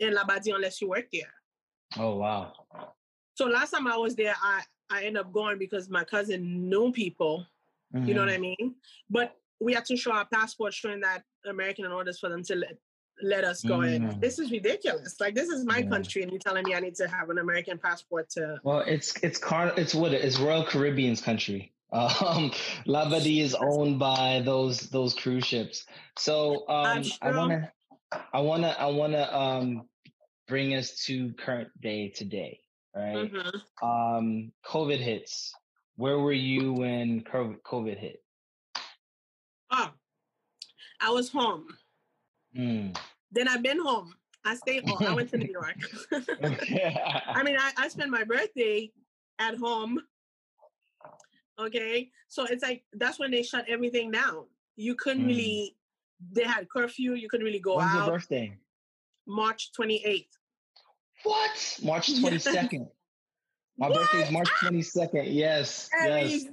[0.00, 1.32] in Labadie unless you work there.
[1.98, 2.52] Oh wow!
[3.34, 6.92] So last time I was there, I I end up going because my cousin knew
[6.92, 7.46] people.
[7.94, 8.06] Mm-hmm.
[8.06, 8.44] You know what mm-hmm.
[8.44, 8.74] I mean?
[9.08, 12.56] But we had to show our passport showing that American in order for them to
[12.56, 12.76] let,
[13.22, 14.10] let us go mm-hmm.
[14.10, 14.20] in.
[14.20, 15.16] This is ridiculous.
[15.18, 15.88] Like this is my yeah.
[15.88, 18.58] country, and you're telling me I need to have an American passport to.
[18.62, 21.72] Well, it's it's car it's what it's Royal Caribbean's country.
[21.92, 22.50] Um,
[22.86, 25.84] Labadie is owned by those those cruise ships.
[26.16, 27.70] So um, I wanna
[28.32, 29.82] I wanna I wanna um
[30.48, 32.60] bring us to current day today
[32.94, 33.32] right?
[33.32, 33.86] Mm-hmm.
[33.86, 35.54] Um, COVID hits.
[35.96, 38.22] Where were you when COVID hit?
[39.70, 39.90] Oh,
[41.00, 41.66] I was home.
[42.56, 42.96] Mm.
[43.30, 44.14] Then I've been home.
[44.44, 45.06] I stayed home.
[45.06, 45.76] I went to New York.
[46.12, 48.90] I mean, I, I spent my birthday
[49.38, 50.00] at home.
[51.58, 52.10] Okay.
[52.28, 54.46] So it's like that's when they shut everything down.
[54.76, 55.28] You couldn't mm.
[55.28, 55.76] really
[56.30, 57.94] they had curfew, you couldn't really go When's out.
[57.94, 58.58] When's your birthday?
[59.26, 60.26] March 28th.
[61.22, 61.78] What?
[61.82, 62.88] March 22nd.
[63.78, 63.98] My what?
[63.98, 65.24] birthday is March 22nd.
[65.28, 65.88] Yes.
[65.92, 66.44] Yes.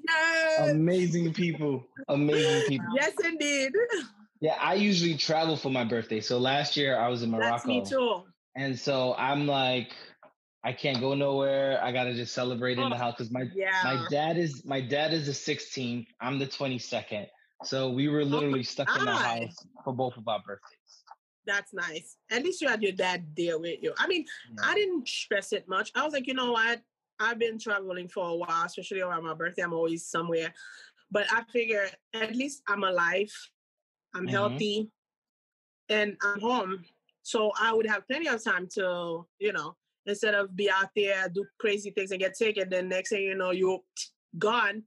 [0.59, 1.85] Amazing people.
[2.07, 2.87] Amazing people.
[2.95, 3.71] Yes, indeed.
[4.41, 6.21] Yeah, I usually travel for my birthday.
[6.21, 7.51] So last year I was in Morocco.
[7.51, 8.23] That's me too.
[8.55, 9.91] And so I'm like,
[10.63, 11.81] I can't go nowhere.
[11.83, 13.81] I gotta just celebrate in the oh, house because my yeah.
[13.83, 16.07] my dad is my dad is the 16th.
[16.19, 17.27] I'm the 22nd.
[17.63, 21.03] So we were oh literally oh stuck in the house for both of our birthdays.
[21.49, 22.17] That's nice.
[22.29, 23.91] At least you had your dad there with you.
[23.97, 24.23] I mean,
[24.55, 24.69] yeah.
[24.69, 25.91] I didn't stress it much.
[25.95, 26.79] I was like, you know what?
[27.19, 29.63] I've been traveling for a while, especially around my birthday.
[29.63, 30.53] I'm always somewhere.
[31.09, 33.33] But I figure at least I'm alive,
[34.13, 34.29] I'm mm-hmm.
[34.29, 34.91] healthy,
[35.89, 36.83] and I'm home.
[37.23, 41.29] So I would have plenty of time to, you know, instead of be out there,
[41.29, 43.79] do crazy things and get sick, and then next thing you know, you're
[44.37, 44.83] gone.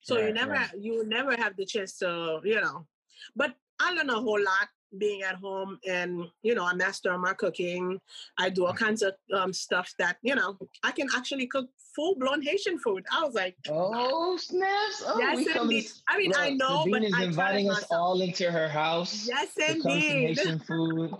[0.00, 0.70] So right, you never right.
[0.80, 2.86] you never have the chance to, you know.
[3.34, 7.32] But I learned a whole lot being at home and you know i master my
[7.34, 8.00] cooking.
[8.38, 8.78] I do all mm.
[8.78, 13.04] kinds of um, stuff that you know i can actually cook full-blown haitian food.
[13.12, 15.02] I was like oh snaps.
[15.06, 15.86] Oh, yes indeed.
[16.08, 19.28] i mean look, i know Sabine but is I inviting us all into her house
[19.28, 20.38] yes indeed.
[20.38, 21.14] Haitian food.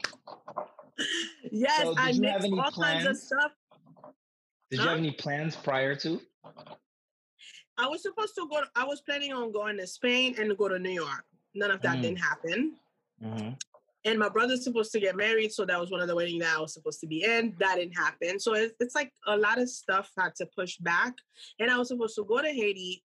[1.51, 3.05] Yes so i make all plans?
[3.05, 3.53] kinds of stuff.
[4.71, 6.21] Did you have any plans prior to?
[7.79, 10.79] I was supposed to go i was planning on going to spain and go to
[10.79, 11.25] new york.
[11.55, 12.03] None of that mm.
[12.03, 12.75] didn't happen
[13.22, 13.50] Mm-hmm.
[14.05, 16.57] And my brother's supposed to get married, so that was one of the weddings that
[16.57, 17.55] I was supposed to be in.
[17.59, 18.38] That didn't happen.
[18.38, 21.14] So it's, it's like a lot of stuff had to push back.
[21.59, 23.02] And I was supposed to go to Haiti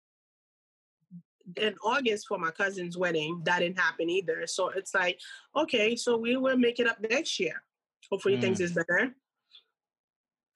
[1.57, 3.41] in August for my cousin's wedding.
[3.45, 4.45] That didn't happen either.
[4.45, 5.19] So it's like,
[5.55, 7.63] okay, so we will make it up next year.
[8.11, 8.41] Hopefully mm.
[8.41, 9.15] things is better.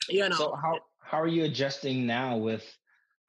[0.09, 0.35] You know.
[0.35, 2.63] So how how are you adjusting now with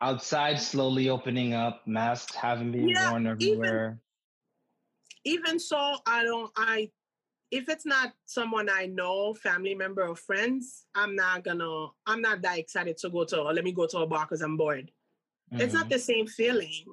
[0.03, 3.99] outside slowly opening up, masks having been yeah, worn everywhere?
[5.27, 6.91] Even so, I don't, I,
[7.51, 12.43] if it's not someone I know, family member or friends, I'm not gonna, I'm not
[12.43, 14.91] that excited to go to, let me go to a bar because I'm bored.
[15.53, 15.63] Mm-hmm.
[15.63, 15.93] It's not mm-hmm.
[15.93, 16.85] the same feeling.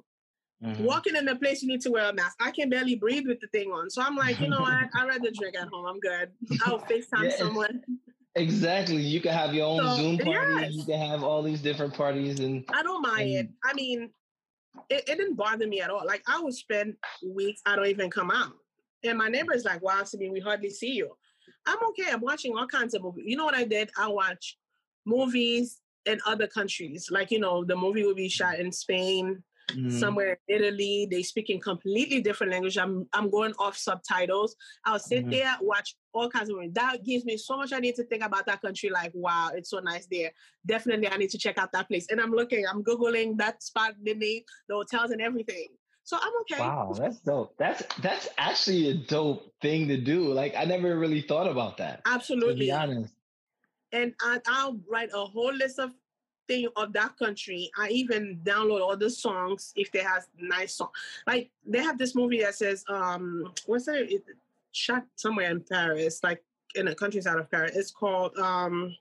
[0.62, 0.84] Mm-hmm.
[0.84, 2.36] Walking in a place, you need to wear a mask.
[2.40, 3.90] I can barely breathe with the thing on.
[3.90, 4.72] So I'm like, you know what?
[4.72, 5.86] I'd rather drink at home.
[5.86, 6.30] I'm good.
[6.64, 7.82] I'll FaceTime yeah, someone.
[8.34, 9.02] Exactly.
[9.02, 10.62] You can have your own so, Zoom party.
[10.62, 10.72] Yes.
[10.72, 13.48] You can have all these different parties and I don't mind and, it.
[13.64, 14.10] I mean,
[14.90, 16.04] it, it didn't bother me at all.
[16.06, 16.94] Like I would spend
[17.26, 18.52] weeks, I don't even come out.
[19.04, 21.10] And my neighbor is like, wow, Sabine, we hardly see you.
[21.66, 22.10] I'm okay.
[22.10, 23.24] I'm watching all kinds of movies.
[23.26, 23.90] You know what I did?
[23.98, 24.56] I watch
[25.04, 27.08] movies in other countries.
[27.10, 29.42] Like, you know, the movie would be shot in Spain.
[29.70, 29.90] Mm-hmm.
[29.90, 31.08] somewhere in Italy.
[31.10, 32.76] They speak in completely different language.
[32.76, 34.56] I'm I'm going off subtitles.
[34.84, 35.30] I'll sit mm-hmm.
[35.30, 36.72] there, watch all kinds of movies.
[36.74, 38.90] That gives me so much I need to think about that country.
[38.90, 40.30] Like, wow, it's so nice there.
[40.66, 42.06] Definitely I need to check out that place.
[42.10, 45.68] And I'm looking, I'm Googling that spot, the name, the hotels and everything.
[46.04, 46.60] So I'm okay.
[46.60, 47.56] Wow, that's dope.
[47.58, 50.32] That's that's actually a dope thing to do.
[50.32, 52.02] Like I never really thought about that.
[52.06, 52.54] Absolutely.
[52.54, 53.14] To be honest.
[53.92, 55.92] And I, I'll write a whole list of
[56.48, 57.70] thing of that country.
[57.78, 60.90] I even download all the songs if they have nice song.
[61.26, 64.12] Like they have this movie that says, um, what's that?
[64.12, 64.24] It
[64.72, 66.42] shot somewhere in Paris, like
[66.74, 67.76] in the countryside of Paris.
[67.76, 68.94] It's called um,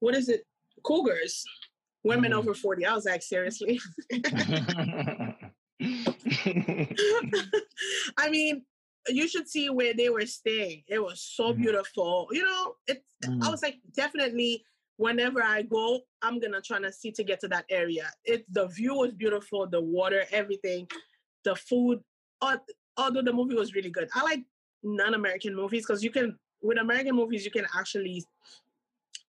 [0.00, 0.44] what is it?
[0.82, 1.44] Cougars.
[2.04, 2.36] Women mm.
[2.36, 2.86] over 40.
[2.86, 3.80] I was like, seriously?
[8.16, 8.62] I mean,
[9.08, 10.82] you should see where they were staying.
[10.86, 11.62] It was so mm-hmm.
[11.62, 12.28] beautiful.
[12.30, 13.04] You know, it.
[13.24, 13.42] mm-hmm.
[13.42, 14.64] I was like, definitely
[14.96, 18.10] whenever I go, I'm gonna try to see to get to that area.
[18.24, 20.86] It the view was beautiful, the water, everything,
[21.44, 22.00] the food.
[22.42, 24.40] Although the movie was really good, I like
[24.82, 28.24] non-American movies because you can with American movies you can actually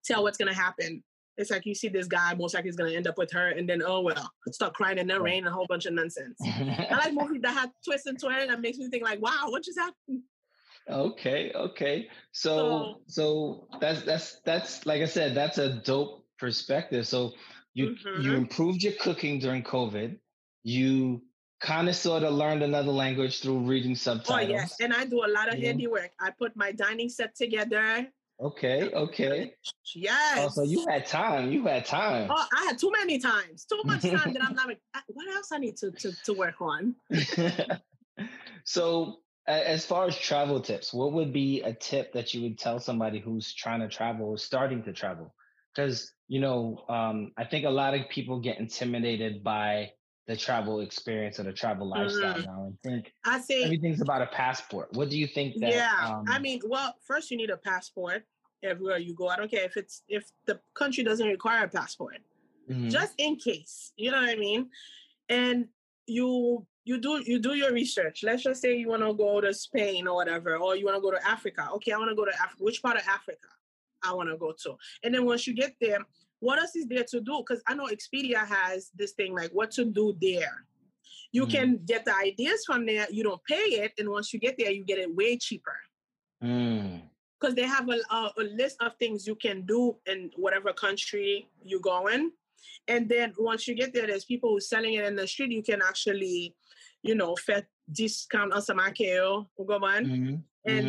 [0.03, 1.03] tell what's gonna happen
[1.39, 3.67] it's like you see this guy, most likely he's gonna end up with her, and
[3.67, 6.38] then oh well, start crying in the rain, a whole bunch of nonsense.
[6.45, 9.63] I like movies that have twists and turns that makes me think like, wow, what
[9.63, 10.21] just happened?
[10.89, 12.08] Okay, okay.
[12.34, 17.08] So, so, so that's that's that's like I said, that's a dope perspective.
[17.08, 17.32] So
[17.73, 18.21] you mm-hmm.
[18.21, 20.17] you improved your cooking during COVID.
[20.63, 21.21] You
[21.62, 24.38] kind of sort of learned another language through reading subtitles.
[24.38, 25.67] Oh yes, and I do a lot of yeah.
[25.67, 26.12] handiwork.
[26.19, 28.08] I put my dining set together.
[28.41, 29.54] Okay, okay.
[29.93, 30.38] Yes.
[30.38, 31.52] Oh, so you had time.
[31.52, 32.30] You had time.
[32.32, 33.65] Oh, I had too many times.
[33.65, 36.62] Too much time that I'm not like, what else I need to to, to work
[36.62, 36.95] on?
[38.63, 42.80] so as far as travel tips, what would be a tip that you would tell
[42.80, 45.34] somebody who's trying to travel or starting to travel?
[45.75, 49.91] Because you know, um, I think a lot of people get intimidated by
[50.29, 52.43] the travel experience or the travel lifestyle mm-hmm.
[52.43, 54.89] now and think I say everything's about a passport.
[54.93, 55.91] What do you think that Yeah.
[56.03, 58.21] Um, I mean, well, first you need a passport
[58.61, 59.27] everywhere you go.
[59.27, 62.19] I don't care if it's if the country doesn't require a passport.
[62.69, 62.89] Mm-hmm.
[62.89, 63.91] Just in case.
[63.97, 64.69] You know what I mean?
[65.29, 65.67] And
[66.05, 68.19] you you do you do your research.
[68.21, 71.01] Let's just say you want to go to Spain or whatever, or you want to
[71.01, 71.69] go to Africa.
[71.77, 72.63] Okay, I want to go to Africa.
[72.63, 73.49] Which part of Africa
[74.03, 74.75] I want to go to?
[75.03, 76.05] And then once you get there,
[76.39, 77.43] what else is there to do?
[77.45, 80.65] Because I know Expedia has this thing like what to do there.
[81.32, 81.52] You mm.
[81.52, 83.08] can get the ideas from there.
[83.12, 85.78] You don't pay it, and once you get there, you get it way cheaper.
[86.41, 87.56] Because mm.
[87.56, 91.82] they have a, a, a, list of things you can do in whatever country you
[91.82, 92.32] go in,
[92.88, 95.52] and then once you get there, there's people who selling it in the street.
[95.52, 96.56] You can actually,
[97.04, 100.36] you know, fet discount on some akeo, mm-hmm.
[100.65, 100.88] and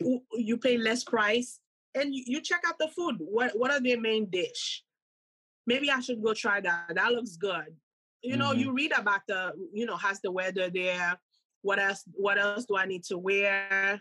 [0.00, 0.16] mm-hmm.
[0.34, 1.58] you pay less price
[1.94, 3.16] and you, you check out the food.
[3.18, 4.82] What what are their main dish?
[5.66, 6.92] Maybe I should go try that.
[6.94, 7.76] That looks good.
[8.22, 8.60] You know, mm-hmm.
[8.60, 11.18] you read about the, you know, how's the weather there?
[11.62, 12.04] What else?
[12.12, 14.00] What else do I need to wear?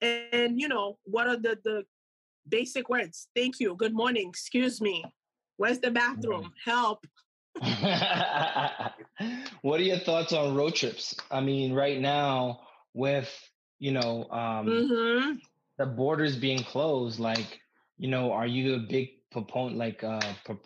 [0.00, 1.84] And, and you know, what are the the
[2.48, 3.28] basic words?
[3.34, 3.74] Thank you.
[3.76, 4.28] Good morning.
[4.28, 5.04] Excuse me.
[5.56, 6.52] Where's the bathroom?
[6.66, 6.70] Mm-hmm.
[6.70, 7.06] Help.
[9.62, 11.16] what are your thoughts on road trips?
[11.30, 12.60] I mean, right now
[12.94, 13.32] with
[13.78, 15.32] you know um, mm-hmm
[15.78, 17.60] the borders being closed, like,
[17.98, 20.60] you know, are you a big proponent, like, uh, pro-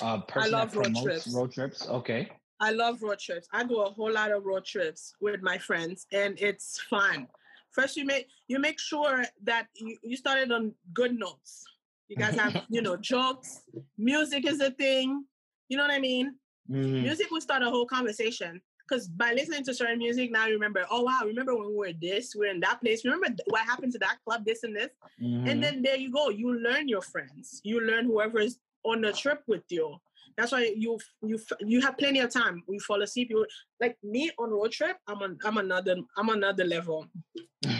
[0.00, 1.34] uh person I love that road trips.
[1.34, 1.88] road trips?
[1.88, 2.30] Okay.
[2.60, 3.48] I love road trips.
[3.52, 7.28] I do a whole lot of road trips with my friends, and it's fun.
[7.70, 11.64] First, you make you make sure that you, you started on good notes.
[12.08, 13.62] You guys have you know jokes.
[13.96, 15.24] Music is a thing.
[15.68, 16.34] You know what I mean?
[16.70, 17.02] Mm-hmm.
[17.02, 20.86] Music will start a whole conversation because by listening to certain music now you remember
[20.90, 23.92] oh wow remember when we were this we are in that place remember what happened
[23.92, 24.88] to that club this and this?
[25.22, 25.48] Mm-hmm.
[25.48, 29.42] and then there you go you learn your friends you learn whoever's on the trip
[29.46, 29.96] with you.
[30.36, 33.44] That's why you you you have plenty of time we fall asleep you
[33.80, 37.08] like me on road trip i'm on i'm another i'm another level.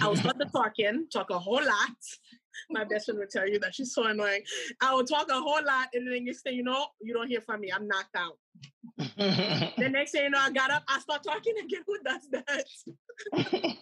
[0.01, 1.99] I was not the talking talk a whole lot
[2.71, 4.43] my best friend would tell you that she's so annoying.
[4.81, 7.41] I would talk a whole lot, and then next thing you know, you don't hear
[7.41, 7.73] from me.
[7.73, 8.39] I'm knocked out.
[8.97, 11.83] the next thing you know, I got up, I start talking again.
[11.87, 13.77] Who does that?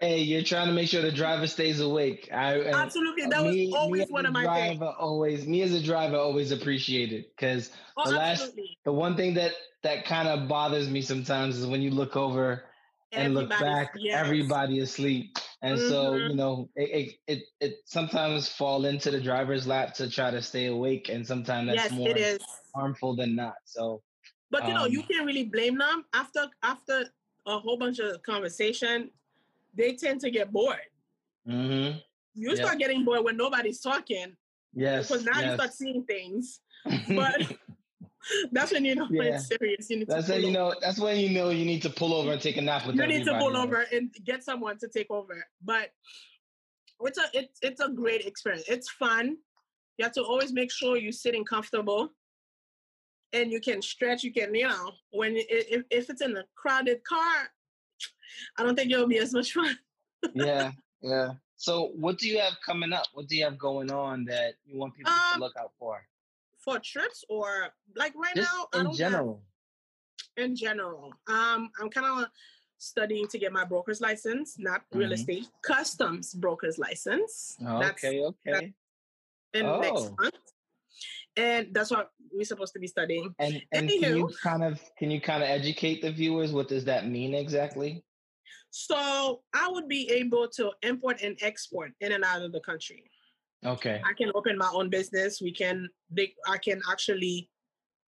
[0.00, 2.28] hey, you're trying to make sure the driver stays awake.
[2.32, 4.94] I uh, absolutely that me, was always one of my driver things.
[4.98, 8.78] Always, me as a driver, always appreciate it because oh, the last, absolutely.
[8.84, 9.52] the one thing that
[9.82, 12.64] that kind of bothers me sometimes is when you look over
[13.12, 14.18] and look back, yes.
[14.18, 15.36] everybody asleep.
[15.62, 15.88] And mm-hmm.
[15.88, 20.30] so, you know, it, it, it it sometimes fall into the driver's lap to try
[20.30, 22.38] to stay awake, and sometimes that's yes, more
[22.74, 23.56] harmful than not.
[23.64, 24.02] So,
[24.50, 27.04] but you know, you um can't really blame them after after
[27.46, 29.10] a whole bunch of conversation.
[29.74, 30.78] They tend to get bored.
[31.48, 31.98] Mm-hmm.
[32.34, 34.36] You start getting bored when nobody's talking.
[34.72, 35.44] Yes, because now yes.
[35.44, 36.60] you start seeing things.
[37.08, 37.42] But
[38.52, 39.36] That's when you know Yeah.
[39.36, 39.88] it's serious.
[39.90, 40.58] You need That's to when you over.
[40.58, 40.74] know.
[40.80, 43.06] That's when you know you need to pull over and take a nap with you
[43.06, 43.64] need to pull else.
[43.66, 45.44] over and get someone to take over.
[45.64, 45.90] But
[47.02, 48.64] it's a it's it's a great experience.
[48.68, 49.36] It's fun.
[49.96, 52.10] You have to always make sure you're sitting comfortable,
[53.32, 54.22] and you can stretch.
[54.22, 57.48] You can you know when it, if if it's in a crowded car,
[58.58, 59.78] I don't think it'll be as much fun.
[60.34, 61.30] yeah, yeah.
[61.56, 63.06] So, what do you have coming up?
[63.12, 66.02] What do you have going on that you want people Um, to look out for?
[66.64, 69.42] For trips or like right Just now, I in don't have- general.
[70.36, 71.12] in general.
[71.26, 72.30] Um, I'm kind of
[72.78, 75.14] studying to get my broker's license, not real Mhm.
[75.14, 77.56] estate, customs broker's license.
[77.60, 78.74] That's okay, okay.
[79.54, 80.16] in next Oh.
[80.18, 80.34] month.
[81.36, 83.34] And that's what we're supposed to be studying.
[83.38, 84.38] And and can you Anywho.
[84.40, 86.52] kind of can you kind of educate the viewers?
[86.52, 88.04] What does that mean exactly?
[88.70, 93.10] So I would be able to import and export in and out of the country.
[93.64, 94.00] Okay.
[94.04, 95.40] I can open my own business.
[95.40, 97.50] We can, they, I can actually,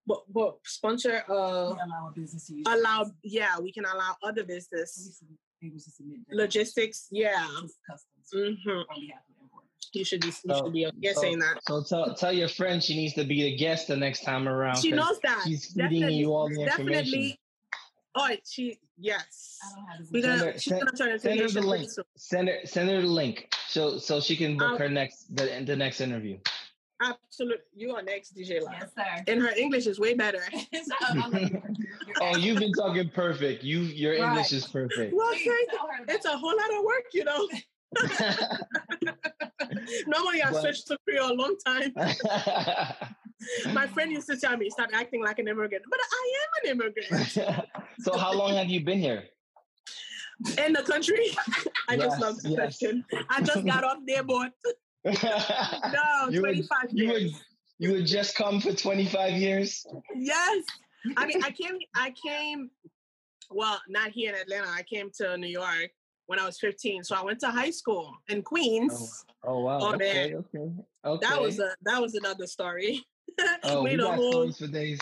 [0.06, 4.44] but, but sponsor, uh, allow a business to use allow, yeah, we can allow other
[4.44, 5.22] business
[5.62, 7.08] able to submit logistics.
[7.10, 7.44] Yeah.
[7.88, 8.38] customs hmm
[8.70, 9.68] on behalf of importers.
[9.92, 11.58] You should be, you So- should be yeah, so- saying that.
[11.68, 14.78] So tell tell your friend she needs to be the guest the next time around.
[14.78, 15.42] She knows that.
[15.44, 17.04] She's feeding you all the information.
[17.04, 17.38] definitely.
[18.14, 19.58] Oh, she yes.
[19.64, 20.06] I don't have.
[20.12, 21.90] We're gonna her- she's send- gonna turn into Send her the link.
[21.90, 22.04] soon.
[22.16, 25.62] Send her send her the link so so she can book I'll- her next the
[25.64, 26.38] the next interview.
[27.00, 28.76] Absolutely, you are next, DJ Live.
[28.80, 29.24] Yes, sir.
[29.26, 30.44] And her English is way better.
[30.52, 31.62] Shut up, I'm like, you're-
[32.06, 33.64] you're Oh, you've been talking perfect.
[33.64, 35.12] You your English is perfect.
[35.14, 36.14] Well, Please thank- tell her that.
[36.14, 37.48] it's a whole lot of work, you know.
[40.06, 41.92] Normally, I But- switched to Creole a long time.
[43.72, 46.64] My friend used to tell me, "Stop acting like an immigrant," but I am an
[46.80, 47.66] immigrant
[48.00, 49.24] so how long have you been here?
[50.66, 51.26] in the country.
[51.88, 52.58] I Yes, just love the yes.
[52.58, 53.04] question.
[53.30, 54.50] I just got off their boat.
[55.04, 55.12] No,
[56.30, 57.44] You would- twenty-five you would years.
[57.78, 59.86] you would just come for 25 years?
[60.16, 60.64] Yes.
[61.16, 62.70] I mean, I came, I came,
[63.50, 64.68] well, not here in Atlanta.
[64.68, 65.90] I came to New York
[66.26, 67.02] when I was 15.
[67.04, 69.24] So I went to high school in Queens.
[69.44, 69.78] Oh, oh wow.
[69.80, 70.44] Oh, okay, man.
[70.54, 70.72] okay.
[71.04, 71.26] Okay.
[71.28, 73.04] That was a that was another story.
[73.64, 75.00] Oh, we, got whole stories for days.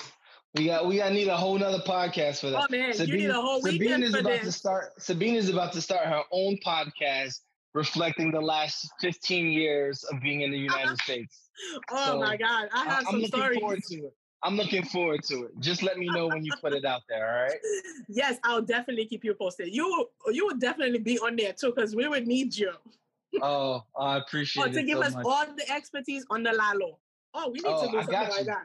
[0.54, 2.62] We got we got need a whole nother podcast for that.
[2.64, 5.00] oh man, you need a whole Sabine weekend is for about to start.
[5.00, 7.40] Sabine is about to start her own podcast
[7.72, 11.50] reflecting the last 15 years of being in the United States.
[11.90, 13.86] Oh so, my god, I I- have I'm some stories.
[13.88, 14.10] to.
[14.42, 15.50] I'm looking forward to it.
[15.60, 17.28] Just let me know when you put it out there.
[17.28, 17.58] All right.
[18.08, 19.68] Yes, I'll definitely keep you posted.
[19.72, 22.72] You will- you would definitely be on there too, because we would need you.
[23.42, 25.24] Oh, I appreciate Oh, to it give so us much.
[25.26, 26.98] all the expertise on the Lalo.
[27.34, 28.64] Oh, we need Oh, to do I something like that.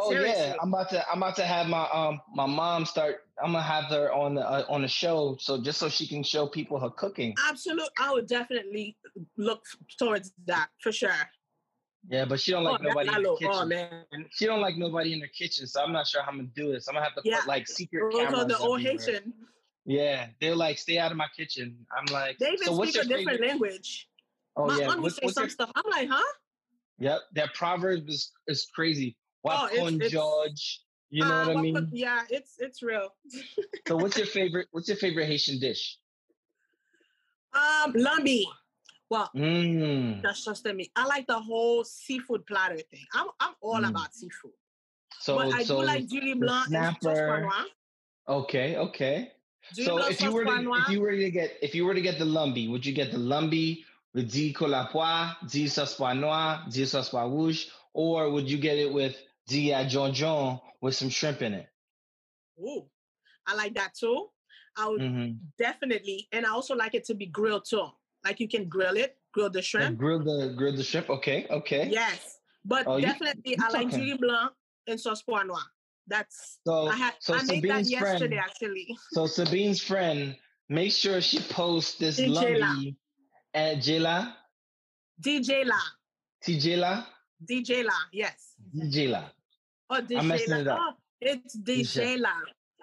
[0.00, 3.16] Oh yeah, I'm about to I'm about to have my um my mom start.
[3.42, 6.22] I'm gonna have her on the uh, on the show, so just so she can
[6.22, 7.34] show people her cooking.
[7.48, 8.96] Absolutely, I would definitely
[9.36, 9.64] look
[9.98, 11.10] towards that for sure.
[12.08, 13.50] Yeah, but she don't like oh, nobody in the kitchen.
[13.52, 16.36] Oh man, She don't like nobody in the kitchen, so I'm not sure how I'm
[16.38, 16.86] gonna do this.
[16.88, 17.40] I'm gonna have to Yeah.
[17.40, 18.46] put like secret those cameras.
[18.46, 19.06] the old everywhere.
[19.06, 19.32] Haitian.
[19.84, 21.86] Yeah, they're like, stay out of my kitchen.
[21.96, 23.48] I'm like, They even so speak a different favorite?
[23.48, 24.08] language.
[24.56, 25.72] Oh My yeah, aunt would say some your, stuff.
[25.74, 26.32] I'm like, huh?
[26.98, 29.16] Yep, that proverb is is crazy.
[29.44, 30.80] Oh, it's- con it's- George,
[31.10, 31.88] you know Uh, what I mean?
[31.92, 33.14] yeah, it's it's real.
[33.86, 34.68] So what's your favorite?
[34.72, 35.98] What's your favorite Haitian dish?
[37.54, 38.44] Um, lambi.
[39.10, 40.20] Well, Mm.
[40.22, 40.90] that's just me.
[40.94, 43.06] I like the whole seafood platter thing.
[43.14, 43.88] I'm I'm all Mm.
[43.90, 44.52] about seafood.
[45.20, 47.14] So but I so do like Julie Blanc snapper.
[47.26, 47.64] Panois.
[48.28, 49.32] okay, okay.
[49.72, 51.94] Julie So Blanc if you were to if you were to get if you were
[51.94, 53.84] to get the lumbi, would you get the lumbi
[54.14, 59.16] with di colapoi, di sauce noir, di sauce rouge, or would you get it with
[59.46, 61.68] di à John with some shrimp in it?
[62.58, 62.88] Ooh,
[63.46, 64.30] I like that too.
[64.76, 65.32] I would Mm-hmm.
[65.58, 67.88] definitely, and I also like it to be grilled too.
[68.24, 69.98] Like you can grill it, grill the shrimp.
[69.98, 71.10] grill the grill the shrimp.
[71.10, 71.88] Okay, okay.
[71.90, 73.90] Yes, but Oh, definitely you I like.
[73.90, 74.52] Julie Blanc
[74.86, 75.62] and sauce Panois.
[76.06, 78.98] That's So I had so I made that Sabine's yesterday friend, actually.
[79.12, 80.36] so Sabine's friend,
[80.68, 82.18] make sure she posts this
[83.54, 84.36] Eh, In Jela.
[85.24, 85.80] lumbi at Jela, DJ La,
[86.44, 87.06] Tijela,
[87.44, 88.54] DJ La, yes.
[88.90, 89.32] Jela,
[89.90, 90.78] Oh, DJ messing it up.
[90.80, 92.30] Oh, it's DJ La.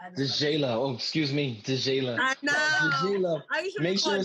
[0.02, 0.76] I just- Dijela.
[0.76, 2.18] Oh, excuse me, Dijela.
[2.20, 2.52] I know.
[2.54, 3.44] Dijela.
[3.50, 4.24] I usually Make sure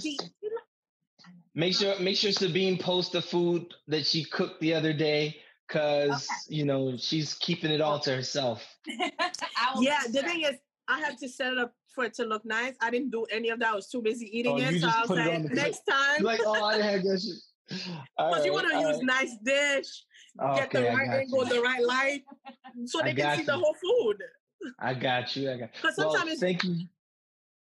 [1.55, 5.36] Make sure make sure Sabine posts the food that she cooked the other day
[5.66, 8.64] because you know she's keeping it all to herself.
[9.80, 10.57] Yeah, the thing is,
[10.88, 12.74] I had to set it up for it to look nice.
[12.80, 13.72] I didn't do any of that.
[13.72, 14.80] I was too busy eating Oh, it.
[14.80, 15.57] So I was put it on like, plate.
[15.57, 17.78] next time, like, oh, I have that shit.
[18.16, 19.05] Because you want to use right.
[19.05, 20.05] nice dish,
[20.57, 21.55] get the Okay, right angle, you.
[21.55, 22.24] the right light,
[22.86, 24.16] so they can see the whole food.
[24.78, 25.51] I got you.
[25.53, 25.72] I got.
[25.74, 26.76] Because sometimes thank you.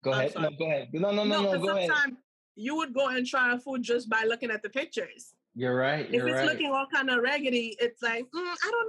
[0.02, 0.32] Go I'm ahead.
[0.36, 0.88] No, go ahead.
[0.92, 1.52] No, no, no, no.
[1.52, 1.88] 'cause Go ahead.
[1.88, 2.16] sometimes
[2.56, 5.34] you would go and try a food just by looking at the pictures.
[5.54, 6.06] You're right.
[6.06, 6.46] If You're it's right.
[6.46, 8.88] looking all kind of raggedy, it's like mm, I don't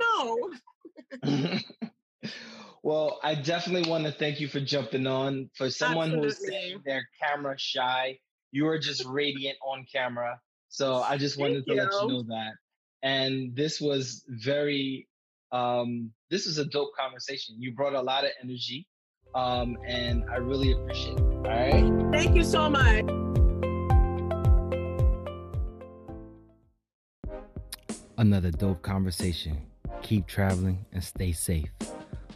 [1.23, 1.59] know.
[2.84, 5.51] Well, I definitely want to thank you for jumping on.
[5.55, 6.59] For someone who is Absolutely.
[6.59, 8.17] saying they're camera shy,
[8.51, 10.39] you are just radiant on camera.
[10.69, 12.07] So I just wanted Thank to let you you.
[12.07, 12.53] know that.
[13.03, 15.07] And this was very,
[15.51, 17.55] um, this was a dope conversation.
[17.59, 18.88] You brought a lot of energy,
[19.36, 21.21] um, and I really appreciate it.
[21.21, 22.11] All right.
[22.11, 23.05] Thank you so much.
[28.17, 29.61] Another dope conversation.
[30.01, 31.69] Keep traveling and stay safe.